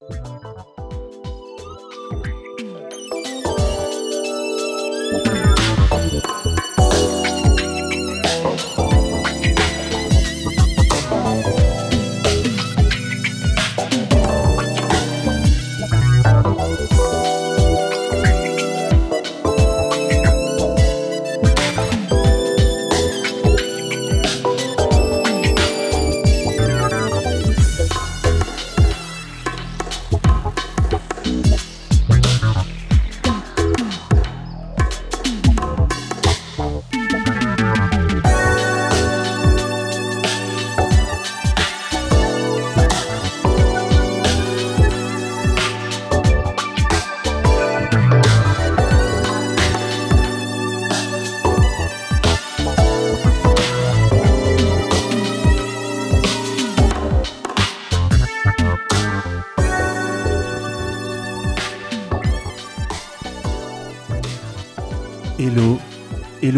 [0.00, 0.77] Hello,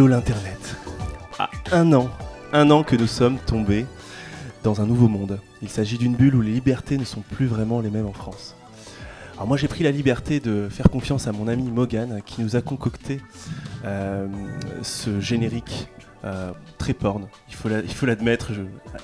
[0.01, 0.77] hello l'Internet.
[1.39, 2.09] À un an,
[2.55, 3.85] un an que nous sommes tombés
[4.63, 5.39] dans un nouveau monde.
[5.61, 8.57] Il s'agit d'une bulle où les libertés ne sont plus vraiment les mêmes en France.
[9.35, 12.57] Alors moi j'ai pris la liberté de faire confiance à mon ami Mogan qui nous
[12.57, 13.21] a concocté
[13.85, 14.27] euh,
[14.81, 15.89] ce générique
[16.25, 18.53] euh, très porn, il faut l'admettre,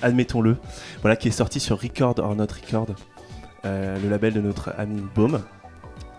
[0.01, 0.57] admettons-le,
[1.01, 2.87] voilà, qui est sorti sur Record or Not Record,
[3.65, 5.43] euh, le label de notre ami Baume.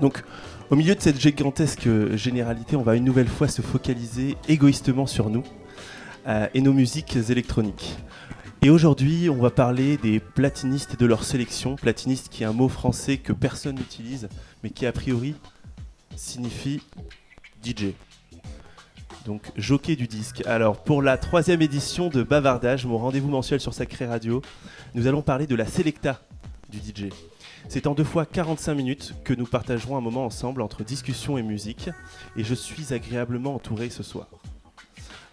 [0.01, 0.23] Donc
[0.71, 5.31] au milieu de cette gigantesque généralité, on va une nouvelle fois se focaliser égoïstement sur
[5.31, 5.43] nous
[6.27, 7.97] euh, et nos musiques électroniques.
[8.61, 11.77] Et aujourd'hui, on va parler des platinistes et de leur sélection.
[11.77, 14.29] Platiniste qui est un mot français que personne n'utilise,
[14.63, 15.37] mais qui a priori
[16.17, 16.83] signifie
[17.65, 17.93] DJ.
[19.25, 20.43] Donc jockey du disque.
[20.47, 24.43] Alors pour la troisième édition de Bavardage, mon rendez-vous mensuel sur Sacré Radio,
[24.95, 26.21] nous allons parler de la Selecta
[26.69, 27.11] du DJ.
[27.71, 31.43] C'est en deux fois 45 minutes que nous partagerons un moment ensemble entre discussion et
[31.43, 31.91] musique,
[32.35, 34.27] et je suis agréablement entouré ce soir.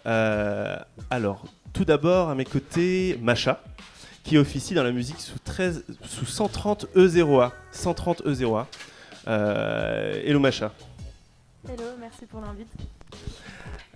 [0.04, 0.76] Euh,
[1.08, 3.62] alors, tout d'abord, à mes côtés, Macha,
[4.22, 7.52] qui officie dans la musique sous, 13, sous 130 E0A.
[7.72, 8.66] 130 E0A.
[9.28, 10.72] Euh, hello Macha.
[11.66, 12.68] Hello, merci pour l'invite.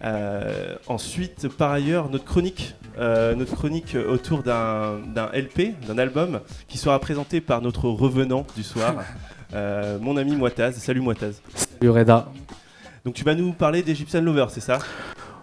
[0.02, 6.78] Euh, ensuite, par ailleurs, notre chronique, euh, notre chronique autour d'un LP, d'un album, qui
[6.78, 8.96] sera présenté par notre revenant du soir,
[9.54, 10.72] euh, mon ami Moitaz.
[10.72, 11.42] Salut Moitaz.
[11.54, 12.28] Salut Reda.
[13.04, 14.78] Donc tu vas nous parler d'Egyptian Lover, c'est ça?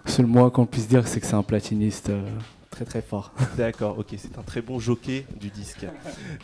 [0.06, 2.22] Seul moi qu'on puisse dire, c'est que c'est un platiniste euh,
[2.78, 3.32] très très fort.
[3.56, 5.84] D'accord, ok, c'est un très bon jockey du disque.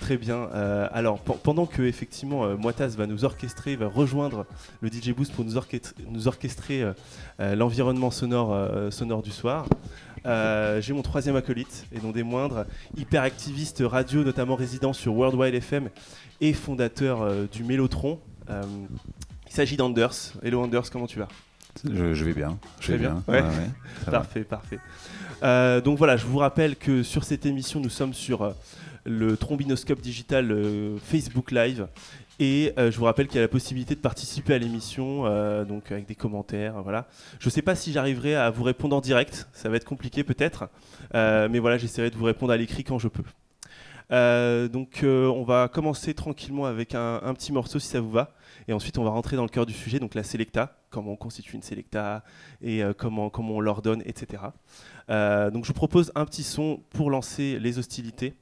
[0.01, 0.49] Très bien.
[0.53, 4.45] Euh, alors, pe- pendant que effectivement euh, Moitaz va nous orchestrer, va rejoindre
[4.81, 5.57] le DJ Boost pour nous,
[6.27, 6.93] orchestrer, euh,
[7.39, 9.67] euh, l'environnement sonore, sonore du soir,
[10.25, 12.65] j'ai mon troisième acolyte, et non des moindres,
[12.97, 15.89] hyperactiviste radio, notamment résident sur Worldwide FM
[16.41, 18.19] et fondateur du Mélotron.
[18.49, 20.33] Il s'agit d'Anders.
[20.43, 21.29] Hello Anders, comment tu vas?
[21.83, 22.59] Je, je vais bien.
[22.81, 23.35] Je Très vais bien, bien.
[23.35, 23.43] ouais.
[24.05, 24.19] ça va.
[24.19, 24.79] Parfait, parfait.
[25.43, 28.53] Euh, donc voilà, je vous rappelle que sur cette émission, nous sommes sur euh,
[29.05, 31.89] le trombinoscope digital euh, Facebook Live.
[32.41, 35.23] Et je vous rappelle qu'il y a la possibilité de participer à l'émission,
[35.67, 37.07] donc avec des commentaires, voilà.
[37.39, 40.25] Je ne sais pas si j'arriverai à vous répondre en direct, ça va être compliqué
[40.25, 40.69] peut-être,
[41.15, 43.23] mais voilà, j'essaierai de vous répondre à l'écrit quand je peux.
[44.69, 48.33] Donc on va commencer tranquillement avec un, un petit morceau si ça vous va,
[48.69, 51.17] et ensuite on va rentrer dans le cœur du sujet, donc la selecta, comment on
[51.17, 52.25] constitue une selecta
[52.63, 54.45] et euh, comment, comment on l'ordonne, etc.
[55.11, 58.35] Euh, donc je vous propose un petit son pour lancer les hostilités.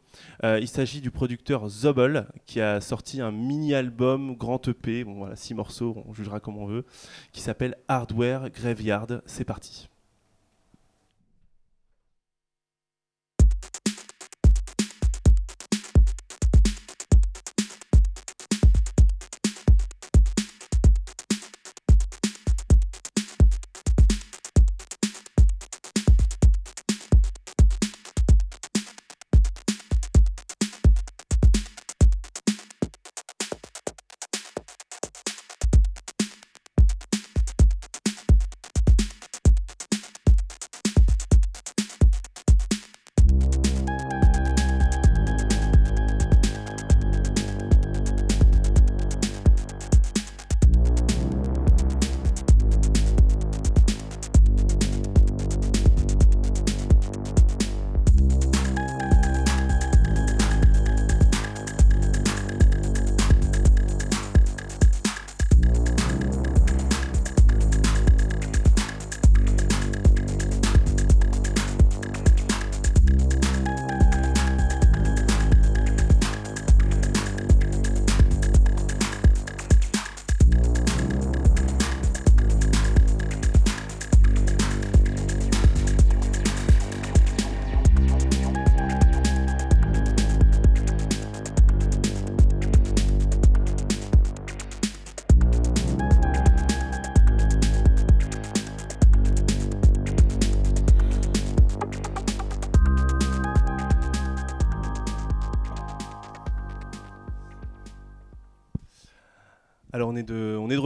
[0.44, 5.36] Euh, il s'agit du producteur Zobel qui a sorti un mini-album grand EP, bon voilà,
[5.36, 6.84] six morceaux, on jugera comme on veut,
[7.32, 9.22] qui s'appelle Hardware Graveyard.
[9.26, 9.88] C'est parti.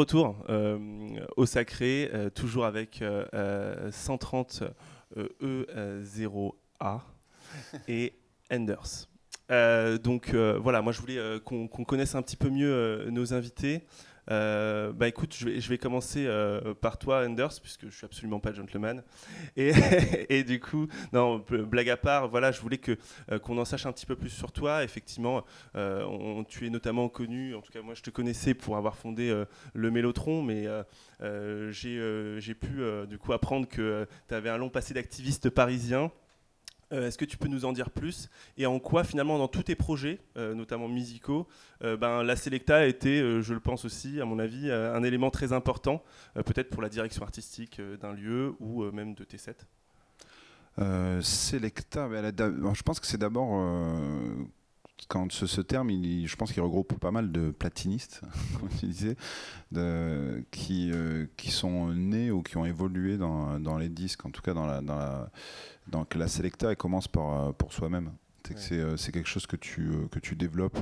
[0.06, 0.78] Retour euh,
[1.36, 4.62] au sacré, euh, toujours avec euh, 130
[5.42, 7.00] E0A
[7.88, 8.12] et
[8.52, 9.08] Enders.
[10.00, 13.82] donc voilà, moi je voulais qu'on connaisse un petit peu mieux nos invités.
[14.31, 18.52] Euh, bah écoute, je vais, commencer euh, par toi, Anders, puisque je suis absolument pas
[18.52, 19.02] gentleman.
[19.56, 22.96] Et, du coup, non, blague à part, voilà, je voulais que
[23.31, 24.84] euh, qu'on en sache un petit peu plus sur toi.
[24.84, 25.44] Effectivement,
[25.75, 29.44] on, tu es notamment connu, en tout cas moi je te connaissais pour avoir fondé
[29.75, 30.67] le Mélotron, mais
[31.70, 36.11] j'ai pu du coup apprendre que tu avais un long passé d'activiste parisien.
[36.92, 39.64] Euh, est-ce que tu peux nous en dire plus Et en quoi, finalement, dans tous
[39.64, 41.46] tes projets, euh, notamment musicaux,
[41.82, 45.30] euh, ben, la Selecta a été, je le pense aussi, à mon avis, un élément
[45.30, 46.02] très important,
[46.34, 49.56] peut-être pour la direction artistique d'un lieu ou même de tes sets
[51.20, 53.48] Selecta, je pense que c'est d'abord
[55.08, 58.22] quand ce, terme, je pense qu'il regroupe pas mal de platinistes,
[58.60, 59.16] comme tu disais,
[59.72, 60.90] de, qui,
[61.37, 64.66] qui sont nés ou qui ont évolué dans, dans, les disques, en tout cas dans
[64.66, 65.31] la, dans la,
[65.88, 68.12] donc la Selecta, elle commence par, euh, pour soi-même.
[68.72, 70.78] Euh, c'est quelque chose que tu, euh, que tu développes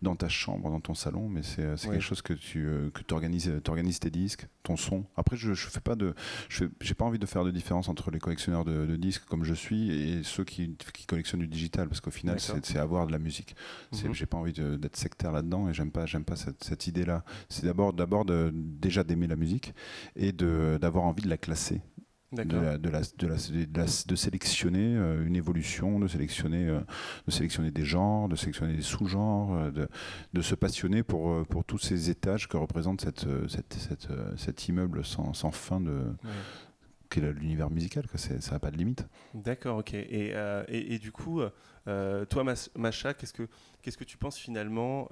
[0.00, 4.00] dans ta chambre, dans ton salon, mais c'est quelque chose que tu que organises, organises
[4.00, 5.04] tes disques, ton son.
[5.16, 6.14] Après, je, je fais pas de,
[6.48, 9.90] j'ai pas envie de faire de différence entre les collectionneurs de, disques comme je suis
[9.90, 13.56] et ceux qui, qui collectionnent du digital, parce qu'au final, c'est avoir de la musique.
[13.92, 14.12] Mhm.
[14.12, 17.24] J'ai pas envie d'être sectaire là-dedans et j'aime pas, pas cette, cette idée-là.
[17.48, 19.74] C'est d'abord, d'abord déjà d'aimer la musique
[20.16, 21.80] et d'avoir envie de la classer
[22.32, 26.80] de, la, de, la, de, la, de, sélectionner euh, une évolution, de sélectionner, euh,
[27.26, 29.88] de sélectionner des genres, de sélectionner des sous-genres, euh, de,
[30.32, 35.04] de, se passionner pour, pour tous ces étages que représente cette, cette, cette cet immeuble
[35.04, 36.04] sans, sans fin de.
[37.10, 39.06] qu'est l'univers musical, que ça n'a pas de limite.
[39.34, 39.94] D'accord, ok.
[39.94, 40.34] Et,
[40.68, 41.42] et, et, du coup,
[41.84, 42.44] toi,
[42.76, 43.48] Macha, qu'est-ce que,
[43.82, 45.08] qu'est-ce que tu penses finalement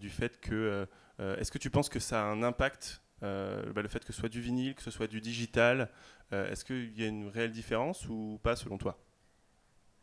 [0.00, 0.86] du fait que.
[1.18, 4.20] est-ce que tu penses que ça a un impact euh, bah, le fait que ce
[4.20, 5.90] soit du vinyle, que ce soit du digital,
[6.32, 8.98] euh, est-ce qu'il y a une réelle différence ou pas selon toi?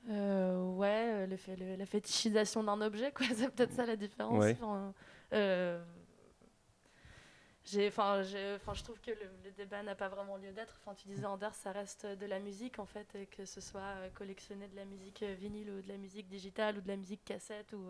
[0.09, 4.43] Euh, Ouais, le fait, la fétichisation d'un objet, quoi, c'est peut-être ça la différence.
[4.61, 4.93] Enfin,
[8.73, 10.81] je trouve que le, débat n'a pas vraiment lieu d'être.
[10.81, 14.67] Enfin, tu disais Anders, ça reste de la musique en fait, que ce soit collectionner
[14.67, 17.85] de la musique vinyle ou de la musique digitale ou de la musique cassette ou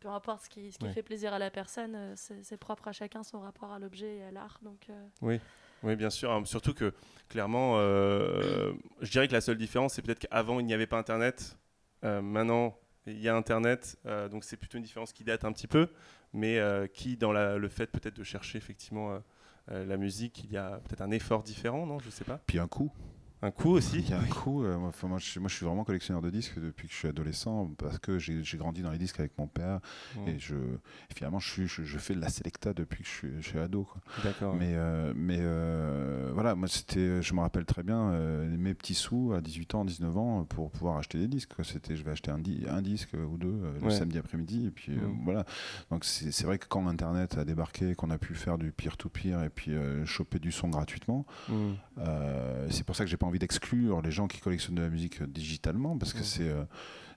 [0.00, 2.92] peu importe ce qui, ce qui fait plaisir à la personne, euh, c'est propre à
[2.92, 4.58] chacun son rapport à l'objet et à l'art.
[4.62, 5.06] Donc, euh.
[5.22, 5.40] oui.
[5.82, 6.30] oui, bien sûr.
[6.30, 6.44] Hein.
[6.44, 6.92] Surtout que,
[7.28, 10.98] clairement, euh, je dirais que la seule différence, c'est peut-être qu'avant, il n'y avait pas
[10.98, 11.56] Internet.
[12.02, 13.96] maintenant, il y a Internet.
[14.30, 15.88] donc, c'est plutôt une différence qui date un petit peu,
[16.32, 16.60] mais
[16.94, 19.20] qui, dans le fait peut-être de chercher effectivement
[19.68, 21.98] la musique, il y a peut-être un effort différent, non?
[21.98, 22.40] Je sais pas.
[22.46, 22.92] Puis un coût.
[23.40, 24.64] Un coup aussi Il y a un coup.
[24.64, 27.08] Euh, moi, moi, je, moi, je, suis vraiment collectionneur de disques depuis que je suis
[27.08, 29.80] adolescent parce que j'ai grandi dans les disques avec mon père
[30.16, 30.28] mmh.
[30.28, 30.56] et, je,
[31.14, 33.86] finalement je, suis, je, fais de la Selecta depuis que je suis, je suis ado.
[34.24, 34.56] D'accord.
[34.56, 38.10] Mais, euh, mais euh, voilà, moi c'était, je me rappelle très bien
[38.58, 41.52] mes petits sous à 18 ans, 19 ans pour pouvoir acheter des disques.
[41.62, 45.20] C'était, je vais acheter un, un disque ou deux le samedi après-midi et puis mmh.
[45.24, 45.44] voilà.
[45.90, 49.50] Donc c'est vrai que quand Internet a débarqué, qu'on a pu faire du peer-to-peer et
[49.50, 49.72] puis
[50.04, 51.52] choper du son gratuitement, mmh.
[52.70, 55.22] c'est pour ça que j'ai pas envie d'exclure les gens qui collectionnent de la musique
[55.22, 56.64] digitalement parce que c'est euh,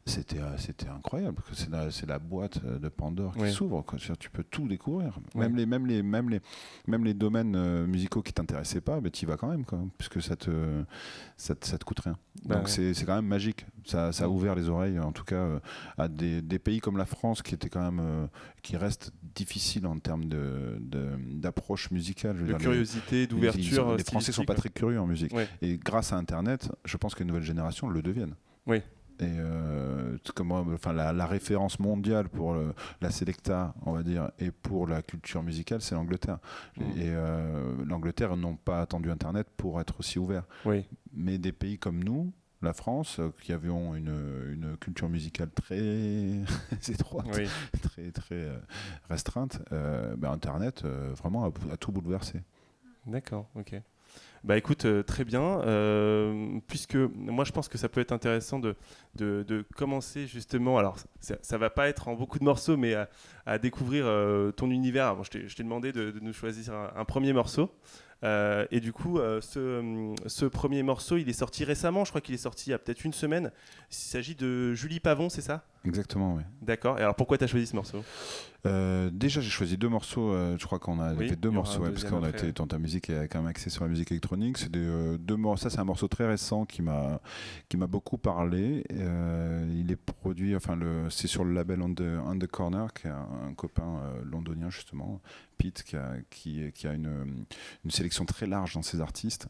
[0.05, 3.83] c'était euh, c'était incroyable que c'est la, la, boîte euh, de Pandore qui s'ouvre
[4.19, 5.19] tu peux tout découvrir.
[5.35, 6.41] Même les même les même les
[6.87, 10.21] même les domaines musicaux qui t'intéressaient pas ben tu y vas quand même quoi, puisque
[10.21, 10.83] ça te
[11.37, 12.17] ça, te coûte rien.
[12.45, 13.65] Bah donc c'est quand même magique.
[13.83, 15.59] Ça, ça, a ouvert les oreilles en tout cas
[15.97, 18.29] à des, des, pays comme la France qui était quand même
[18.61, 24.45] qui reste difficile en termes de d'approche musicale de curiosité d'ouverture les, les, Français sont
[24.45, 25.33] pas très curieux en musique.
[25.61, 28.35] et grâce à Internet, je pense que les nouvelles générations le deviennent.
[28.67, 28.81] Oui.
[29.21, 32.55] Et euh, comme, enfin, la, référence mondiale pour
[33.01, 36.39] la Selecta, on va dire, et pour la culture musicale, c'est l'Angleterre.
[36.77, 36.81] Mmh.
[36.97, 40.43] Et euh, l'Angleterre n'ont pas attendu Internet pour être aussi ouvert.
[40.65, 40.85] Oui.
[41.13, 44.15] Mais des pays comme nous, la France, euh, qui avions une,
[44.51, 45.77] une culture musicale très
[46.89, 47.27] étroite,
[47.83, 48.49] très, très
[49.07, 52.41] restreinte, ben Internet vraiment a, a tout bouleversé.
[53.05, 53.81] D'accord, ok.
[54.43, 55.61] Bah écoute, euh, très bien.
[55.61, 58.75] Euh, puisque moi je pense que ça peut être intéressant de,
[59.15, 60.79] de, commencer justement.
[60.79, 62.95] Alors ça, ça, va pas être en beaucoup de morceaux, mais
[63.45, 65.15] à, découvrir euh, ton univers.
[65.23, 67.71] Je t'ai demandé de, nous choisir un, premier morceau.
[68.23, 72.03] et du coup, ce, ce, premier morceau, il est sorti récemment.
[72.03, 73.51] Je crois qu'il est sorti il y a peut-être une semaine.
[73.91, 75.63] Il s'agit de Julie Pavon, c'est ça?
[75.83, 76.43] Exactement, oui.
[76.61, 76.99] D'accord.
[76.99, 78.03] Et alors pourquoi tu as choisi ce morceau?
[78.67, 80.31] Euh, déjà, j'ai choisi deux morceaux.
[80.31, 83.09] Euh, je crois qu'on a fait deux morceaux, parce qu'on a été dans ta musique
[83.09, 84.59] et quand même axé sur la musique électronique.
[84.59, 85.63] C'est deux morceaux.
[85.63, 87.19] Ça, c'est un morceau très récent qui m'a
[87.69, 88.83] qui m'a beaucoup parlé.
[88.91, 92.93] Euh, il est produit, enfin, le, c'est sur le label On the, On the Corner,
[92.93, 95.19] qui est un, un copain euh, londonien, justement,
[95.57, 97.45] Pete, qui a, qui, qui a une,
[97.83, 99.47] une sélection très large dans ses artistes,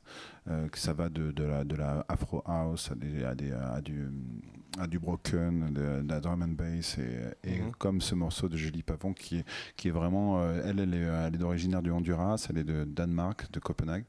[0.50, 3.52] euh, que ça va de, de, la, de la Afro House à, des, à, des,
[3.52, 4.08] à du,
[4.80, 7.72] à du broken, de, de la drum and bass, et, et Mhm.
[7.78, 10.98] comme ce morceau de Julie Pavon, qui est, qui est vraiment, euh, elle, elle est,
[11.28, 14.06] elle est originaire du Honduras, elle est de Danemark, de Copenhague.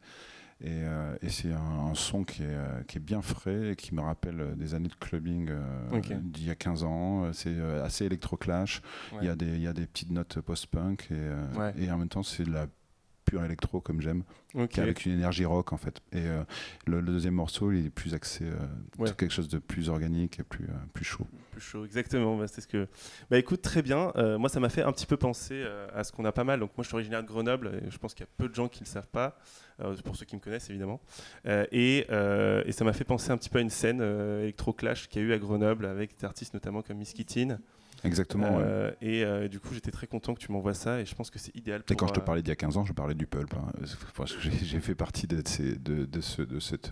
[0.65, 1.57] Et, euh, et c'est un,
[1.91, 4.75] un son qui est, euh, qui est bien frais et qui me rappelle euh, des
[4.75, 7.25] années de clubbing euh, d'il y a 15 ans.
[7.25, 8.81] Euh, C'est euh, assez électro-clash.
[9.21, 9.37] Il y, a Ouais.
[9.37, 11.75] des- il y a des petites notes post-punk et, euh, Ouais.
[11.77, 12.67] et en même temps c'est de la
[13.25, 14.25] pure électro comme j'aime,
[14.55, 14.69] Ok.
[14.71, 16.01] qui est avec une énergie rock en fait.
[16.13, 16.43] Et euh,
[16.87, 18.57] le, le deuxième morceau il est plus axé euh,
[18.99, 19.07] Ouais.
[19.07, 21.27] sur quelque chose de plus organique et plus, euh, plus chaud.
[21.53, 22.37] Plus chaud, exactement.
[22.37, 22.89] Bah, c'est ce que.
[23.31, 24.13] Bah écoute, très bien.
[24.39, 25.65] Moi, ça m'a fait un petit peu penser
[25.95, 26.61] à ce qu'on a pas mal.
[26.61, 28.55] Donc moi, je suis originaire de Grenoble et je pense qu'il y a peu de
[28.55, 29.37] gens qui le savent pas.
[30.05, 31.01] Pour ceux qui me connaissent évidemment.
[31.47, 34.43] Euh, et, euh, et ça m'a fait penser un petit peu à une scène euh,
[34.43, 37.59] électro clash qu'il y a eu à Grenoble avec des artistes notamment comme Miss Kittin.
[38.05, 38.57] Exactement.
[38.57, 38.97] ouais.
[39.01, 41.39] Et euh, du coup, j'étais très content que tu m'envoies ça et je pense que
[41.39, 41.85] c'est idéal.
[41.85, 43.55] Pour, quand je te parlais d'il y a 15 ans, je parlais du pulp.
[43.55, 43.71] hein.
[44.17, 46.91] Parce que j'ai- fait partie de, ces, de, de, ce, de cette,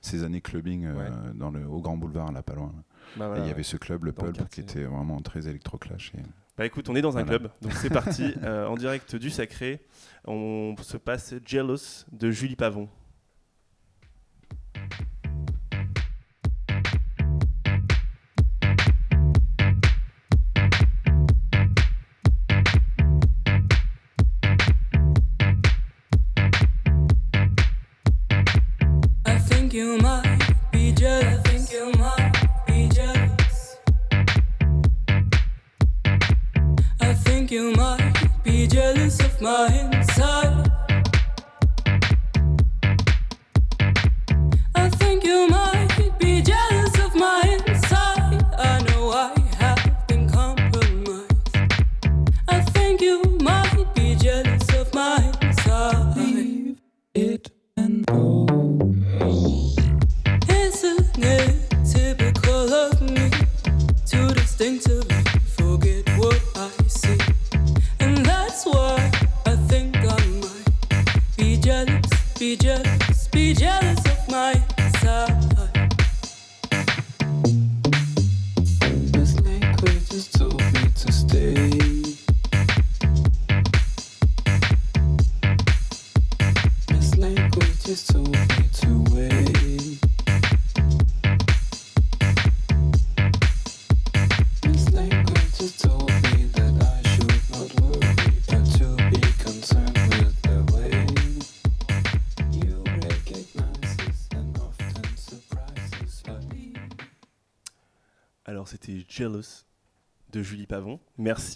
[0.00, 1.08] ces années clubbing euh, Ouais.
[1.34, 2.72] dans le, au Grand Boulevard, là, pas loin.
[3.18, 3.50] bah, Et il y ouais.
[3.50, 6.12] avait ce club, le Dans le Pulp, qui était vraiment très électro-clash.
[6.16, 6.22] et-
[6.56, 7.38] Bah écoute, on est dans un Voilà.
[7.38, 8.32] club, donc c'est parti.
[8.42, 9.80] Euh, en direct du Sacré,
[10.24, 12.88] on se passe Jealous de Julie Pavon.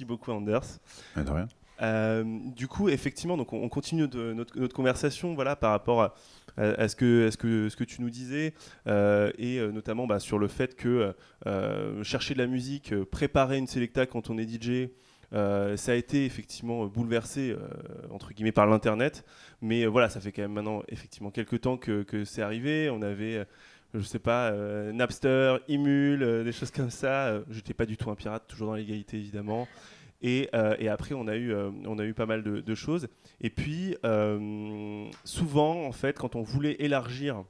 [0.00, 0.80] Merci beaucoup Anders.
[1.14, 1.46] Mais de rien.
[1.82, 2.24] Euh,
[2.56, 6.14] du coup, effectivement, donc on, on continue de, notre, notre conversation, voilà, par rapport
[6.56, 8.54] à, ce que, à ce que, ce que tu nous disais,
[8.86, 11.14] euh, et euh, notamment bah, sur le fait que
[11.46, 14.88] euh, chercher de la musique, préparer une selecta quand on est DJ.
[15.32, 17.54] ça a été effectivement bouleversé
[18.10, 19.26] entre guillemets par l'internet,
[19.60, 22.88] mais voilà, ça fait quand même maintenant effectivement quelques temps que, que c'est arrivé.
[22.88, 23.46] On avait,
[23.94, 27.26] je sais pas, euh, Napster, Emule, euh, des choses comme ça.
[27.28, 29.66] Euh, J'étais pas du tout un pirate, toujours dans l'égalité évidemment.
[30.22, 33.08] Et, euh, après, on a eu, on a eu pas mal de, choses.
[33.40, 33.96] Et puis,
[35.24, 37.44] souvent, en fait, quand on voulait élargir,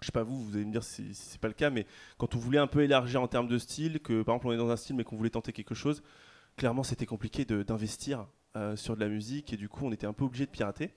[0.00, 1.86] je sais pas vous, vous allez me dire si, si c'est pas le cas, mais
[2.18, 4.56] quand on voulait un peu élargir en termes de style, que par exemple on est
[4.56, 6.02] dans un style mais qu'on voulait tenter quelque chose,
[6.56, 8.26] clairement c'était compliqué d'investir
[8.74, 10.90] sur de la musique et du coup on était un peu obligé de pirater.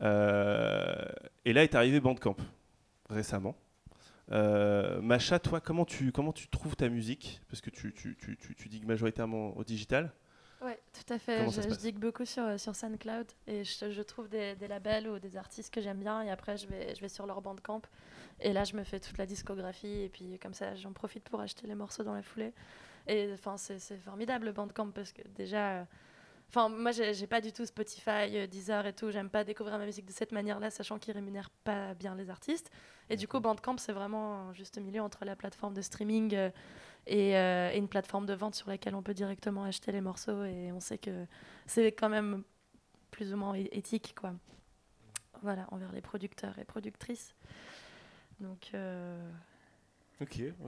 [0.00, 2.36] Et là est arrivé Bandcamp
[3.10, 3.54] récemment.
[4.30, 7.40] Euh, Macha, toi, comment tu, comment tu trouves ta musique?
[7.48, 10.12] Parce que tu, tu, tu, tu, tu digues majoritairement au digital.
[10.62, 11.50] Ouais, tout à fait.
[11.50, 15.18] Je, je digue beaucoup sur, sur SoundCloud et je, je trouve des, des labels ou
[15.18, 17.82] des artistes que j'aime bien et après je vais, je vais sur leur bandcamp
[18.38, 21.40] et là je me fais toute la discographie et puis comme ça j'en profite pour
[21.40, 22.52] acheter les morceaux dans la foulée.
[23.08, 25.84] Et enfin c'est c'est formidable le bandcamp parce que déjà,
[26.54, 29.86] enfin moi j'ai pas du tout Spotify, euh, Deezer et tout, j'aime pas découvrir ma
[29.86, 32.70] musique de cette manière-là sachant qu'ils rémunèrent pas bien les artistes.
[33.08, 36.34] Et du coup Bandcamp c'est vraiment un juste milieu entre la plateforme de streaming.
[36.34, 36.50] euh,
[37.06, 40.44] et, euh, et une plateforme de vente sur laquelle on peut directement acheter les morceaux.
[40.44, 41.26] Et on sait que
[41.66, 42.44] c'est quand même
[43.10, 44.32] plus ou moins éthique quoi.
[45.42, 47.34] Voilà envers les producteurs et productrices.
[48.38, 49.30] Donc euh,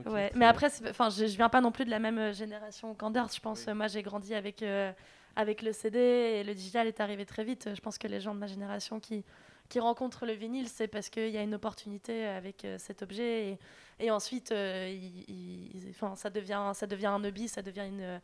[0.05, 0.31] ouais.
[0.35, 3.39] mais après enfin je, je viens pas non plus de la même génération qu'Anders je
[3.39, 3.65] pense.
[3.67, 3.73] Oui.
[3.73, 4.91] moi j'ai grandi avec euh,
[5.35, 8.33] avec le CD et le digital est arrivé très vite je pense que les gens
[8.33, 9.23] de ma génération qui
[9.67, 13.49] qui rencontrent le vinyle, c'est parce qu'il y a une opportunité avec euh, cet objet.
[13.49, 13.59] Et,
[13.99, 18.21] et ensuite, euh, il- il- enfin, ça, devient, ça devient un hobby, ça devient une,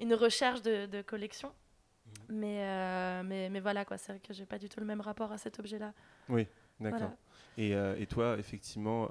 [0.00, 1.52] une recherche de, de collection.
[2.28, 5.00] Mais, euh, mais, mais voilà, quoi, c'est vrai que j'ai pas du tout le même
[5.00, 5.92] rapport à cet objet-là.
[6.28, 6.48] Oui,
[6.80, 6.98] d'accord.
[6.98, 7.16] Voilà.
[7.58, 9.08] Et, euh, et toi, effectivement,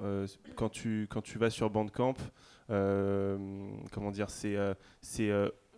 [0.56, 2.16] quand, tu, quand tu vas sur Bandcamp,
[2.68, 4.56] comment dire, c'est.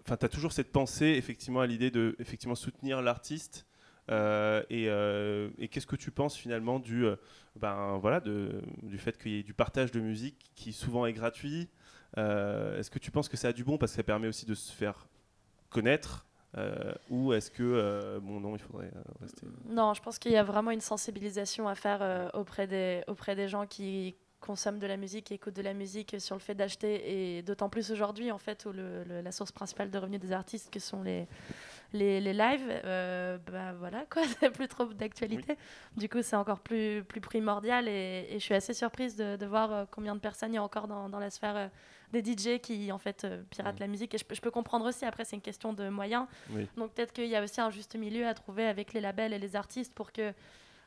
[0.06, 3.66] Enfin, tu as toujours cette pensée, effectivement, à l'idée de effectivement, soutenir l'artiste.
[4.10, 7.16] euh, et euh, et qu'est-ce que tu penses finalement du, euh,
[7.56, 11.14] ben, voilà, de, du fait qu'il y ait du partage de musique qui souvent est
[11.14, 11.70] gratuit
[12.16, 14.54] Est-ce que tu penses que ça a du bon parce que ça permet aussi de
[14.54, 15.06] se faire
[15.70, 16.26] connaître
[17.08, 18.90] Ou est-ce que, bon, non, il faudrait
[19.22, 19.46] rester.
[19.70, 23.48] Non, je pense qu'il y a vraiment une sensibilisation à faire auprès, des, auprès des
[23.48, 27.36] gens qui consomment de la musique et écoutent de la musique sur le fait d'acheter
[27.38, 30.32] et d'autant plus aujourd'hui en fait où le- le- la source principale de revenus des
[30.32, 31.26] artistes que sont les,
[31.92, 35.56] les, les lives, euh, bah voilà quoi, c'est plus trop d'actualité.
[35.96, 39.46] Du coup c'est encore plus, plus primordial et, et je suis assez surprise de, de
[39.46, 41.68] voir euh, combien de personnes il y a encore dans, dans la sphère euh,
[42.12, 43.80] des DJ qui en fait euh, piratent Mhm.
[43.80, 46.26] la musique et je, peux- je peux comprendre aussi après c'est une question de moyens
[46.50, 46.68] Oui.
[46.76, 49.38] donc peut-être qu'il y a aussi un juste milieu à trouver avec les labels et
[49.38, 50.32] les artistes pour que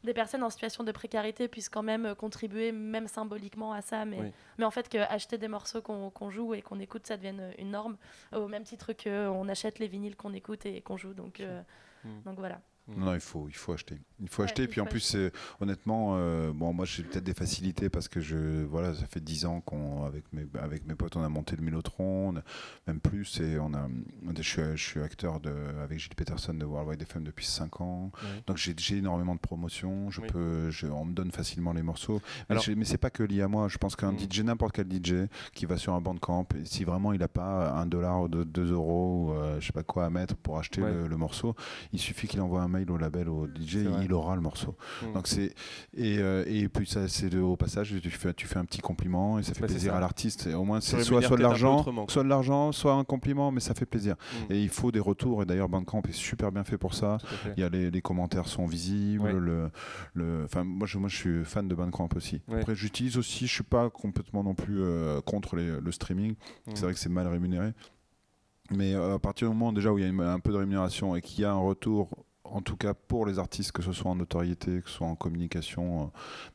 [0.08, 4.04] des personnes en situation de précarité puissent quand même euh, contribuer, même symboliquement, à ça.
[4.06, 4.32] Mais, Oui.
[4.58, 7.52] mais en fait, que acheter des morceaux qu'on joue et qu'on écoute, ça devienne euh,
[7.60, 7.98] une norme,
[8.34, 11.14] au même titre qu'on achète les vinyles qu'on écoute et qu'on joue.
[11.14, 11.62] Donc, euh,
[12.04, 12.22] Mm.
[12.26, 12.62] donc voilà.
[12.96, 13.98] Non, il faut, il faut acheter.
[14.22, 14.64] Il faut Ouais, acheter.
[14.64, 18.22] il Puis en plus, c'est- honnêtement, euh, bon, moi j'ai peut-être des facilités parce que
[18.22, 21.56] je, voilà, ça fait 10 ans qu'on, avec mes, avec mes potes, on a monté
[21.56, 22.34] le Mélotron,
[22.88, 23.88] même plus, et on a,
[24.38, 25.52] je suis, je suis acteur de,
[25.84, 28.12] avec Gilles Peterson de Worldwide FM depuis 5 ans.
[28.24, 28.44] Ouais.
[28.48, 30.10] Donc j'ai, j'ai énormément de promotions.
[30.10, 30.28] Je Oui.
[30.28, 32.22] peux, je- on me donne facilement les morceaux.
[32.50, 33.68] Mais, Alors- je- mais c'est pas que lié à moi.
[33.68, 34.20] Je pense qu'un Mm.
[34.20, 37.72] DJ, n'importe quel DJ, qui va sur un bandcamp, et si vraiment il n'a pas
[37.72, 40.58] un dollar ou deux, deux euros, ou, euh, je sais pas quoi à mettre pour
[40.58, 40.94] acheter Ouais.
[40.94, 41.56] le, le morceau,
[41.92, 44.76] il suffit qu'il envoie un mail au label, au DJ, il aura le morceau.
[45.02, 45.14] Mm.
[45.14, 45.54] Donc c'est
[45.96, 49.40] et, euh, et puis ça c'est au passage tu fais tu fais un petit compliment
[49.40, 50.48] et ça fait plaisir à l'artiste.
[50.48, 53.74] Au moins c'est soit soit de l'argent, soit de l'argent, soit un compliment, mais ça
[53.74, 54.16] fait plaisir.
[54.16, 54.54] Mm.
[54.54, 55.44] Et il faut des retours.
[55.44, 57.18] Et d'ailleurs Bandcamp est super bien fait pour ça.
[57.56, 59.24] Il y a les, les commentaires sont visibles.
[59.24, 59.34] Ouais.
[59.34, 59.70] Le,
[60.14, 62.42] le, enfin, moi, je, moi, je suis fan de Bandcamp aussi.
[62.48, 62.60] Ouais.
[62.60, 66.32] Après, j'utilise aussi, je suis pas complètement non plus euh, contre les- le streaming.
[66.32, 66.72] Mm.
[66.76, 67.74] C'est vrai que c'est mal rémunéré.
[68.72, 70.58] Mais euh, à partir du moment déjà où il y a une- un peu de
[70.58, 72.10] rémunération et qu'il y a un retour,
[72.52, 75.16] en tout cas pour les artistes, que ce soit en notoriété, que ce soit en
[75.16, 76.06] communication, euh,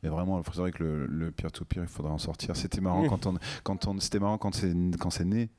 [0.02, 2.56] mais vraiment, il faudrait que le, le peer-to-peer, il faudrait en sortir.
[2.56, 5.50] C'était marrant quand on, quand on, c'était marrant quand c'est, quand c'est né.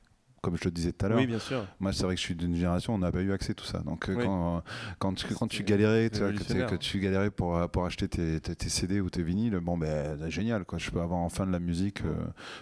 [0.44, 1.66] Comme je le disais tout à l'heure, Oui, bien sûr.
[1.80, 3.64] moi, c'est vrai que je suis d'une génération, on n'a pas eu accès à tout
[3.64, 3.78] ça.
[3.80, 4.24] Donc, euh, Oui.
[4.24, 4.62] quand,
[4.98, 6.70] quand, tu, quand tu galérais, tu vois, que, tu- révolutionnaire.
[6.70, 10.28] que tu galérais pour, pour acheter tes, tes, tes CD ou tes vinyles, bon, ben,
[10.30, 10.78] génial, quoi.
[10.78, 12.14] Je peux avoir enfin de la musique euh,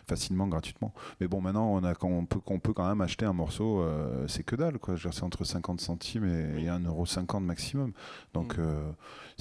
[0.08, 0.94] facilement, gratuitement.
[1.20, 3.80] Mais bon, maintenant, on, a, quand on, peut, on peut quand même acheter un morceau,
[3.82, 4.94] euh, c'est que dalle, quoi.
[5.10, 7.92] C'est entre 50 centimes et, et 1,50€ maximum.
[8.34, 8.60] Donc, Mm.
[8.60, 8.90] euh,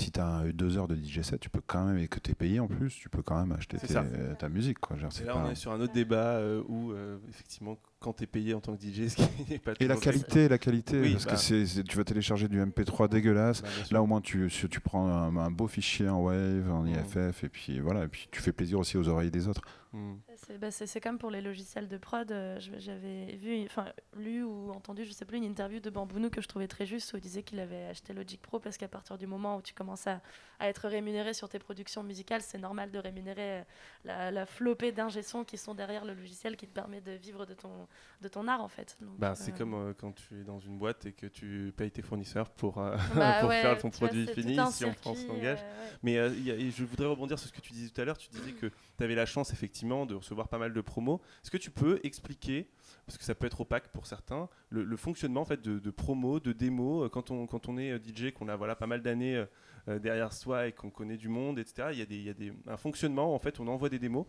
[0.01, 2.31] si tu as deux heures de DJ set, tu peux quand même, et que tu
[2.31, 4.03] es payé en plus, tu peux quand même acheter tes- ça.
[4.39, 4.97] ta musique, quoi.
[4.97, 8.23] Et là, pas- on est sur un autre débat euh, où, euh, effectivement, quand tu
[8.23, 10.99] es payé en tant que DJ, ce qui n'est pas Et la qualité, la qualité,
[11.01, 11.31] Oui, parce bah.
[11.33, 13.61] que c'est- tu vas télécharger du MP3 dégueulasse.
[13.61, 13.67] Bah.
[13.91, 16.89] Là au moins tu, si tu prends un, un beau fichier en Wave, en Mm.
[16.89, 19.61] IFF et puis voilà, et puis tu fais plaisir aussi aux oreilles des autres.
[19.93, 20.13] Mm.
[20.51, 22.29] C'est bah, c'est- comme pour les logiciels de prod.
[22.31, 23.85] euh, J'avais vu, enfin
[24.17, 27.13] lu ou entendu, je sais plus, une interview de Bambounou que je trouvais très juste
[27.13, 29.73] où il disait qu'il avait acheté Logic Pro parce qu'à partir du moment où tu
[29.73, 30.21] commences à,
[30.61, 33.63] à être rémunéré sur tes productions musicales, c'est normal de rémunérer euh,
[34.05, 37.53] la, la flopée d'ingé qui sont derrière le logiciel qui te permet de vivre de
[37.53, 37.87] ton,
[38.21, 38.97] de ton art en fait.
[39.17, 41.91] Bah, c'est euh, comme euh, quand tu es dans une boîte et que tu payes
[41.91, 42.97] tes fournisseurs pour, bah
[43.41, 45.59] pour ouais, faire ton vois, produit fini, si on prend circuit, son engage.
[45.61, 45.91] euh, ouais.
[46.03, 48.05] Mais il y a- et je voudrais rebondir sur ce que tu disais tout à
[48.05, 48.17] l'heure.
[48.17, 51.21] Tu disais que tu avais la chance, effectivement, de recevoir pas mal de promos.
[51.43, 52.69] Est-ce que tu peux expliquer,
[53.05, 55.91] parce que ça peut être opaque pour certains, le, le fonctionnement en fait, de, de
[55.91, 59.43] promos, de démos, quand on, quand on est DJ, qu'on a voilà, pas mal d'années
[59.87, 61.89] derrière soi et qu'on connaît du monde, etc.
[61.91, 63.99] Il y a, des, il y a des, un fonctionnement, en fait, on envoie des
[63.99, 64.25] démos.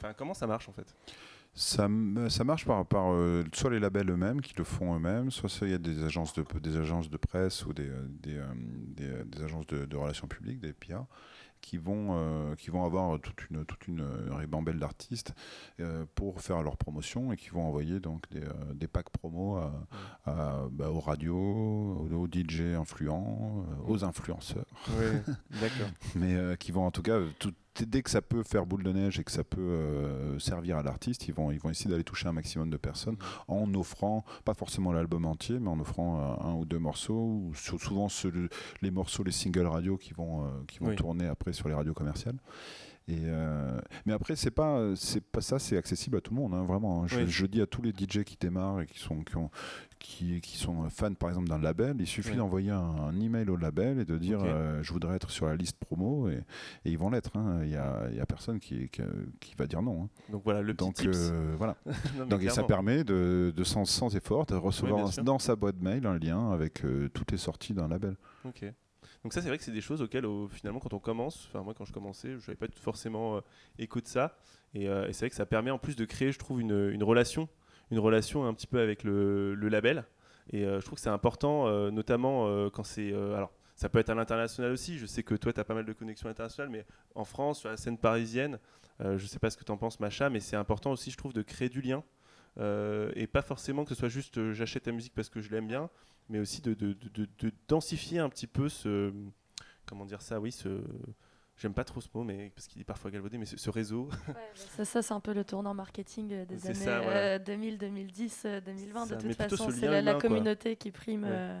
[0.00, 0.94] Enfin, comment ça marche en fait?
[1.54, 1.88] Ça,
[2.28, 5.70] ça marche par, par euh, soit les labels eux-mêmes qui le font eux-mêmes, soit il
[5.70, 9.08] y a des agences de, des agences de presse ou des, euh, des, euh, des,
[9.08, 11.04] euh, agences de, de relations publiques, des PIA,
[11.60, 15.34] qui vont, euh, qui vont avoir toute une, toute une ribambelle d'artistes
[15.80, 19.56] euh, pour faire leur promotion et qui vont envoyer donc des, euh, des packs promo
[19.56, 19.72] à,
[20.26, 24.66] à, bah, aux radios, aux, aux DJ influents, aux influenceurs.
[24.98, 25.88] Oui, d'accord.
[26.14, 27.54] mais qui vont en tout cas tout-
[27.86, 30.82] dès que ça peut faire boule de neige et que ça peut euh, servir à
[30.82, 33.16] l'artiste, ils vont ils vont essayer d'aller toucher un maximum de personnes
[33.48, 37.14] en offrant pas forcément l'album entier, mais en offrant euh, un ou deux morceaux
[37.46, 38.48] ou sou- souvent ceux-
[38.82, 40.96] les morceaux les singles radio qui vont euh, qui vont Oui.
[40.96, 42.36] tourner après sur les radios commerciales.
[43.10, 46.52] Et euh, mais après, c'est pas, c'est pas ça, c'est accessible à tout le monde,
[46.52, 47.02] hein, vraiment.
[47.02, 47.06] hein.
[47.06, 47.24] Je, Oui.
[47.26, 49.50] je dis à tous les DJ qui démarrent et qui sont, qui, ont-
[49.98, 52.36] qui, qui sont fans, par exemple, d'un label, il suffit Oui.
[52.36, 55.56] d'envoyer un, un email au label et de dire euh, je voudrais être sur la
[55.56, 56.34] liste promo et,
[56.84, 57.34] et ils vont l'être.
[57.34, 57.60] hein.
[57.62, 59.00] Il y, a, y a personne qui, qui,
[59.40, 60.04] qui va dire non.
[60.04, 60.08] hein.
[60.30, 61.30] Donc voilà, le petit Donc tips.
[61.32, 61.76] euh, voilà.
[62.18, 65.80] Non, Donc et ça permet de, de sans, sans effort de recevoir dans sa boîte
[65.80, 68.16] mail un lien avec euh, toutes les sorties d'un label.
[68.44, 68.64] Ok.
[69.24, 71.62] Donc ça, c'est vrai que c'est des choses auxquelles, au- finalement, quand on commence, enfin
[71.62, 73.40] moi, quand je commençais, je n'avais pas forcément euh,
[73.78, 74.36] écho de ça.
[74.74, 77.48] Et, euh, c'est vrai que ça permet en plus de créer, je trouve, une, relation,
[77.90, 80.04] une relation un petit peu avec le, label.
[80.50, 83.12] Et euh, je trouve que c'est important, euh, notamment quand c'est...
[83.12, 84.98] alors, ça peut être à l'international aussi.
[84.98, 87.68] Je sais que toi, tu as pas mal de connexions internationales, mais en France, sur
[87.68, 88.58] la scène parisienne,
[89.00, 91.32] je sais pas ce que tu en penses, Macha, mais c'est important aussi, je trouve,
[91.32, 92.02] de créer du lien.
[93.14, 95.90] Et pas forcément que ce soit juste j'achète ta musique parce que je l'aime bien,
[96.28, 99.12] mais aussi de, de, de- de- de densifier un petit peu ce.
[99.86, 100.82] Comment dire ça Oui, ce.
[101.56, 104.08] J'aime pas trop ce mot, mais parce qu'il est parfois galvaudé, mais ce, ce réseau.
[104.28, 107.16] Ouais, ça, ça, c'est un peu le tournant marketing euh, des années ça, voilà.
[107.16, 109.06] euh, 2000, 2010, euh, 2020.
[109.06, 110.20] Ça, de toute façon, ce c'est la, la humain, quoi.
[110.28, 111.30] communauté qui prime, Ouais.
[111.32, 111.60] euh,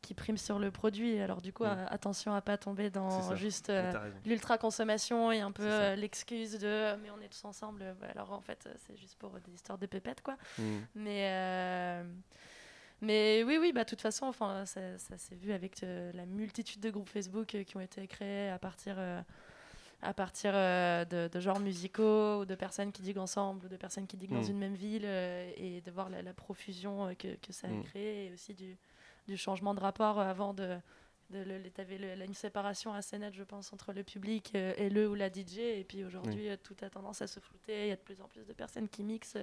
[0.00, 1.18] qui prime sur le produit.
[1.18, 3.92] Alors du coup, euh, attention à pas tomber dans juste euh,
[4.24, 7.94] l'ultra consommation et un peu euh, l'excuse de mais on est tous ensemble.
[8.00, 10.36] bah, alors en fait, c'est juste pour des histoires de pépettes quoi.
[10.58, 10.62] Mm.
[10.94, 12.04] Mais euh,
[13.02, 16.26] mais oui, oui, bah de toute façon, enfin, ça, ça s'est vu avec euh, la
[16.26, 19.20] multitude de groupes Facebook euh, qui ont été créés à partir, euh,
[20.02, 24.06] à partir de, de genres musicaux, ou de personnes qui diguent ensemble, ou de personnes
[24.06, 24.50] qui diguent dans Mm.
[24.50, 27.82] une même ville, et de voir la, la profusion que, que ça a Mm.
[27.84, 28.76] créé, et aussi du,
[29.28, 30.78] du changement de rapport avant de.
[31.30, 34.88] de le, le- t'avais le- une séparation assez nette, je pense, entre le public et
[34.90, 37.92] le ou la DJ, et puis aujourd'hui, tout a tendance à se flouter, il y
[37.92, 39.36] a de plus en plus de personnes qui mixent.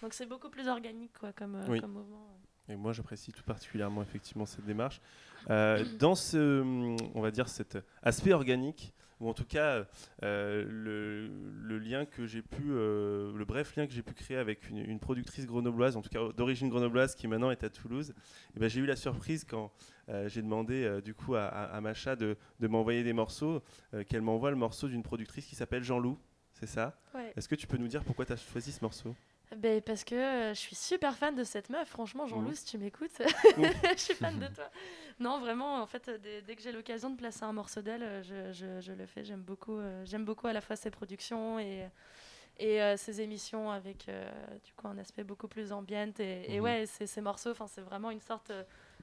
[0.00, 1.80] donc c'est beaucoup plus organique quoi, comme, Oui.
[1.80, 2.26] comme mouvement.
[2.68, 5.00] Et moi, j'apprécie tout particulièrement effectivement cette démarche.
[5.50, 6.62] Euh, dans ce,
[7.14, 9.84] on va dire, cet aspect organique, ou en tout cas
[10.22, 11.28] euh, le,
[11.66, 14.78] le lien que j'ai pu, euh, le bref lien que j'ai pu créer avec une,
[14.78, 18.12] une productrice grenobloise, en tout cas d'origine grenobloise, qui maintenant est à Toulouse,
[18.54, 19.72] et ben, j'ai eu la surprise quand
[20.26, 23.62] j'ai demandé du coup à, à- à Macha de, de m'envoyer des morceaux,
[24.08, 26.16] qu'elle m'envoie le morceau d'une productrice qui s'appelle Jean-Loup.
[26.54, 26.98] C'est ça?
[27.14, 27.32] Ouais.
[27.36, 29.14] Est-ce que tu peux nous dire pourquoi tu as choisi ce morceau?
[29.56, 32.54] Ben, parce que euh, je suis super fan de cette meuf, franchement, Jean-Loup, Mhm.
[32.54, 33.10] si tu m'écoutes,
[33.56, 34.70] je suis fan de toi.
[35.20, 38.22] Non, vraiment, en fait, dès, dès que j'ai l'occasion de placer un morceau d'elle, euh,
[38.22, 39.24] je, je- je le fais.
[39.24, 41.88] J'aime beaucoup, euh, j'aime beaucoup à la fois ses productions et,
[42.58, 44.10] et euh, ses émissions avec
[44.64, 46.12] du coup, un aspect beaucoup plus ambient.
[46.18, 46.64] Et, et Mhm.
[46.64, 48.52] ouais, ces, morceaux, c'est vraiment une sorte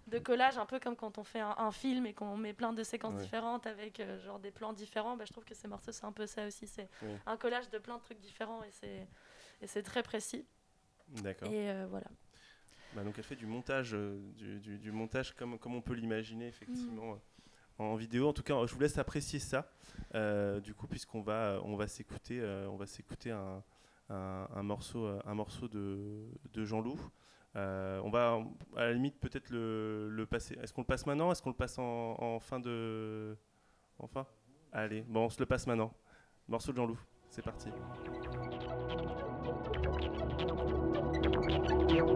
[0.08, 2.72] de collage, un peu comme quand on fait un, un film et qu'on met plein
[2.72, 3.22] de séquences Ouais.
[3.24, 5.18] différentes avec genre des plans différents.
[5.18, 6.68] Bah, je trouve que ces morceaux, c'est un peu ça aussi.
[6.68, 6.88] C'est
[7.26, 9.08] un collage de plein de trucs différents et c'est,
[9.62, 10.46] et c'est très précis.
[11.24, 11.50] D'accord.
[11.52, 12.08] Et euh, voilà.
[12.96, 15.94] Bah, donc elle fait du montage, euh, du, du- du montage comme, comme on peut
[15.94, 17.18] l'imaginer effectivement Mm.
[17.82, 18.28] euh, en vidéo.
[18.30, 19.70] En tout cas, je vous laisse apprécier ça.
[20.16, 23.62] euh, du coup, puisqu'on va, on va s'écouter, on va s'écouter un,
[24.10, 27.00] un- un morceau, un morceau de, de Jean Loup.
[27.56, 28.40] On va
[28.78, 30.58] à la limite peut-être le, le passer.
[30.62, 33.36] Est-ce qu'on le passe maintenant Est-ce qu'on le passe en, en fin de,
[34.00, 34.26] enfin
[34.72, 35.94] Allez, bon, on se le passe maintenant.
[36.48, 37.00] Morceau de Jean Loup.
[37.30, 37.70] C'est parti.
[41.98, 42.10] Alors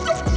[0.00, 0.31] c'était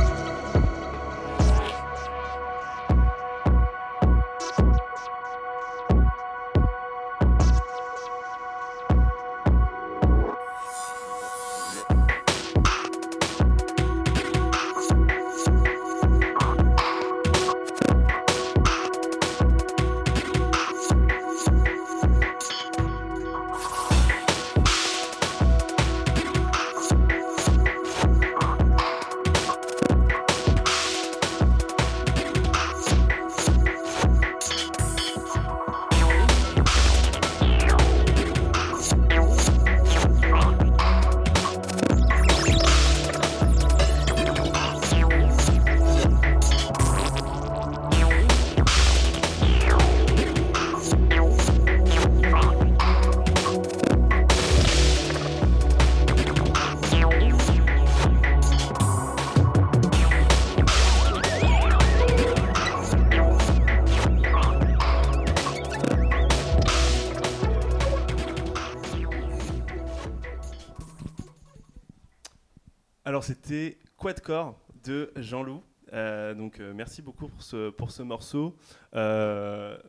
[74.06, 75.64] Quadcore de Jean-Loup.
[75.92, 77.28] Euh, donc euh, merci beaucoup
[77.76, 78.56] pour ce, morceau.
[78.94, 79.80] Euh,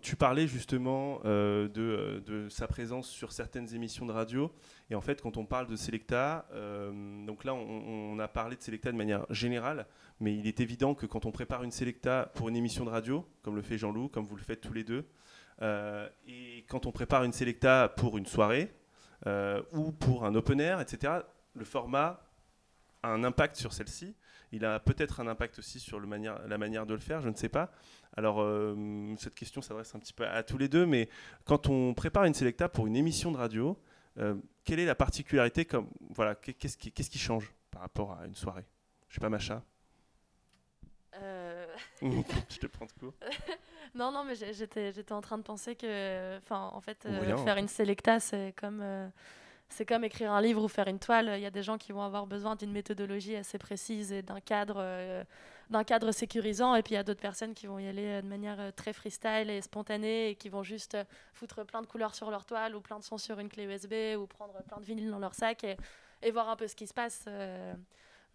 [0.00, 4.52] tu parlais justement de, sa présence sur certaines émissions de radio.
[4.90, 6.46] Et en fait, quand on parle de Selecta,
[7.26, 9.88] donc là, on, on a parlé de Selecta de manière générale,
[10.20, 13.26] mais il est évident que quand on prépare une Selecta pour une émission de radio,
[13.42, 15.04] comme le fait Jean-Loup, comme vous le faites tous les deux,
[15.60, 18.72] et quand on prépare une Selecta pour une soirée
[19.72, 21.14] ou pour un open air, etc.,
[21.56, 22.23] le format
[23.04, 24.14] a un impact sur celle-ci.
[24.52, 27.28] Il a peut-être un impact aussi sur le manière, la manière de le faire, je
[27.28, 27.72] ne sais pas.
[28.16, 31.08] Alors, euh, cette question s'adresse un petit peu à tous les deux, mais
[31.44, 33.76] quand on prépare une Selecta pour une émission de radio,
[34.18, 38.36] euh, quelle est la particularité comme, voilà, qu'est- Qu'est-ce qui, change par rapport à une
[38.36, 38.64] soirée?
[39.08, 39.62] Je sais pas, Macha
[41.20, 41.66] Euh,
[42.02, 43.14] Je te prends de court.
[43.96, 47.60] Non, non, mais j'étais, en train de penser que, enfin, en fait, rien, faire en
[47.60, 48.82] une selecta, c'est comme,
[49.68, 51.32] c'est comme écrire un livre ou faire une toile.
[51.36, 54.40] Il y a des gens qui vont avoir besoin d'une méthodologie assez précise et d'un
[54.40, 55.24] cadre, euh,
[55.86, 58.28] cadre sécurisant, et puis il y a d'autres personnes qui vont y aller euh, de
[58.28, 60.96] manière euh, très freestyle et spontanée et qui vont juste
[61.32, 64.16] foutre plein de couleurs sur leur toile ou plein de sons sur une clé USB
[64.18, 66.94] ou prendre plein de vinyles dans leur sac et, voir un peu ce qui se
[66.94, 67.26] passe.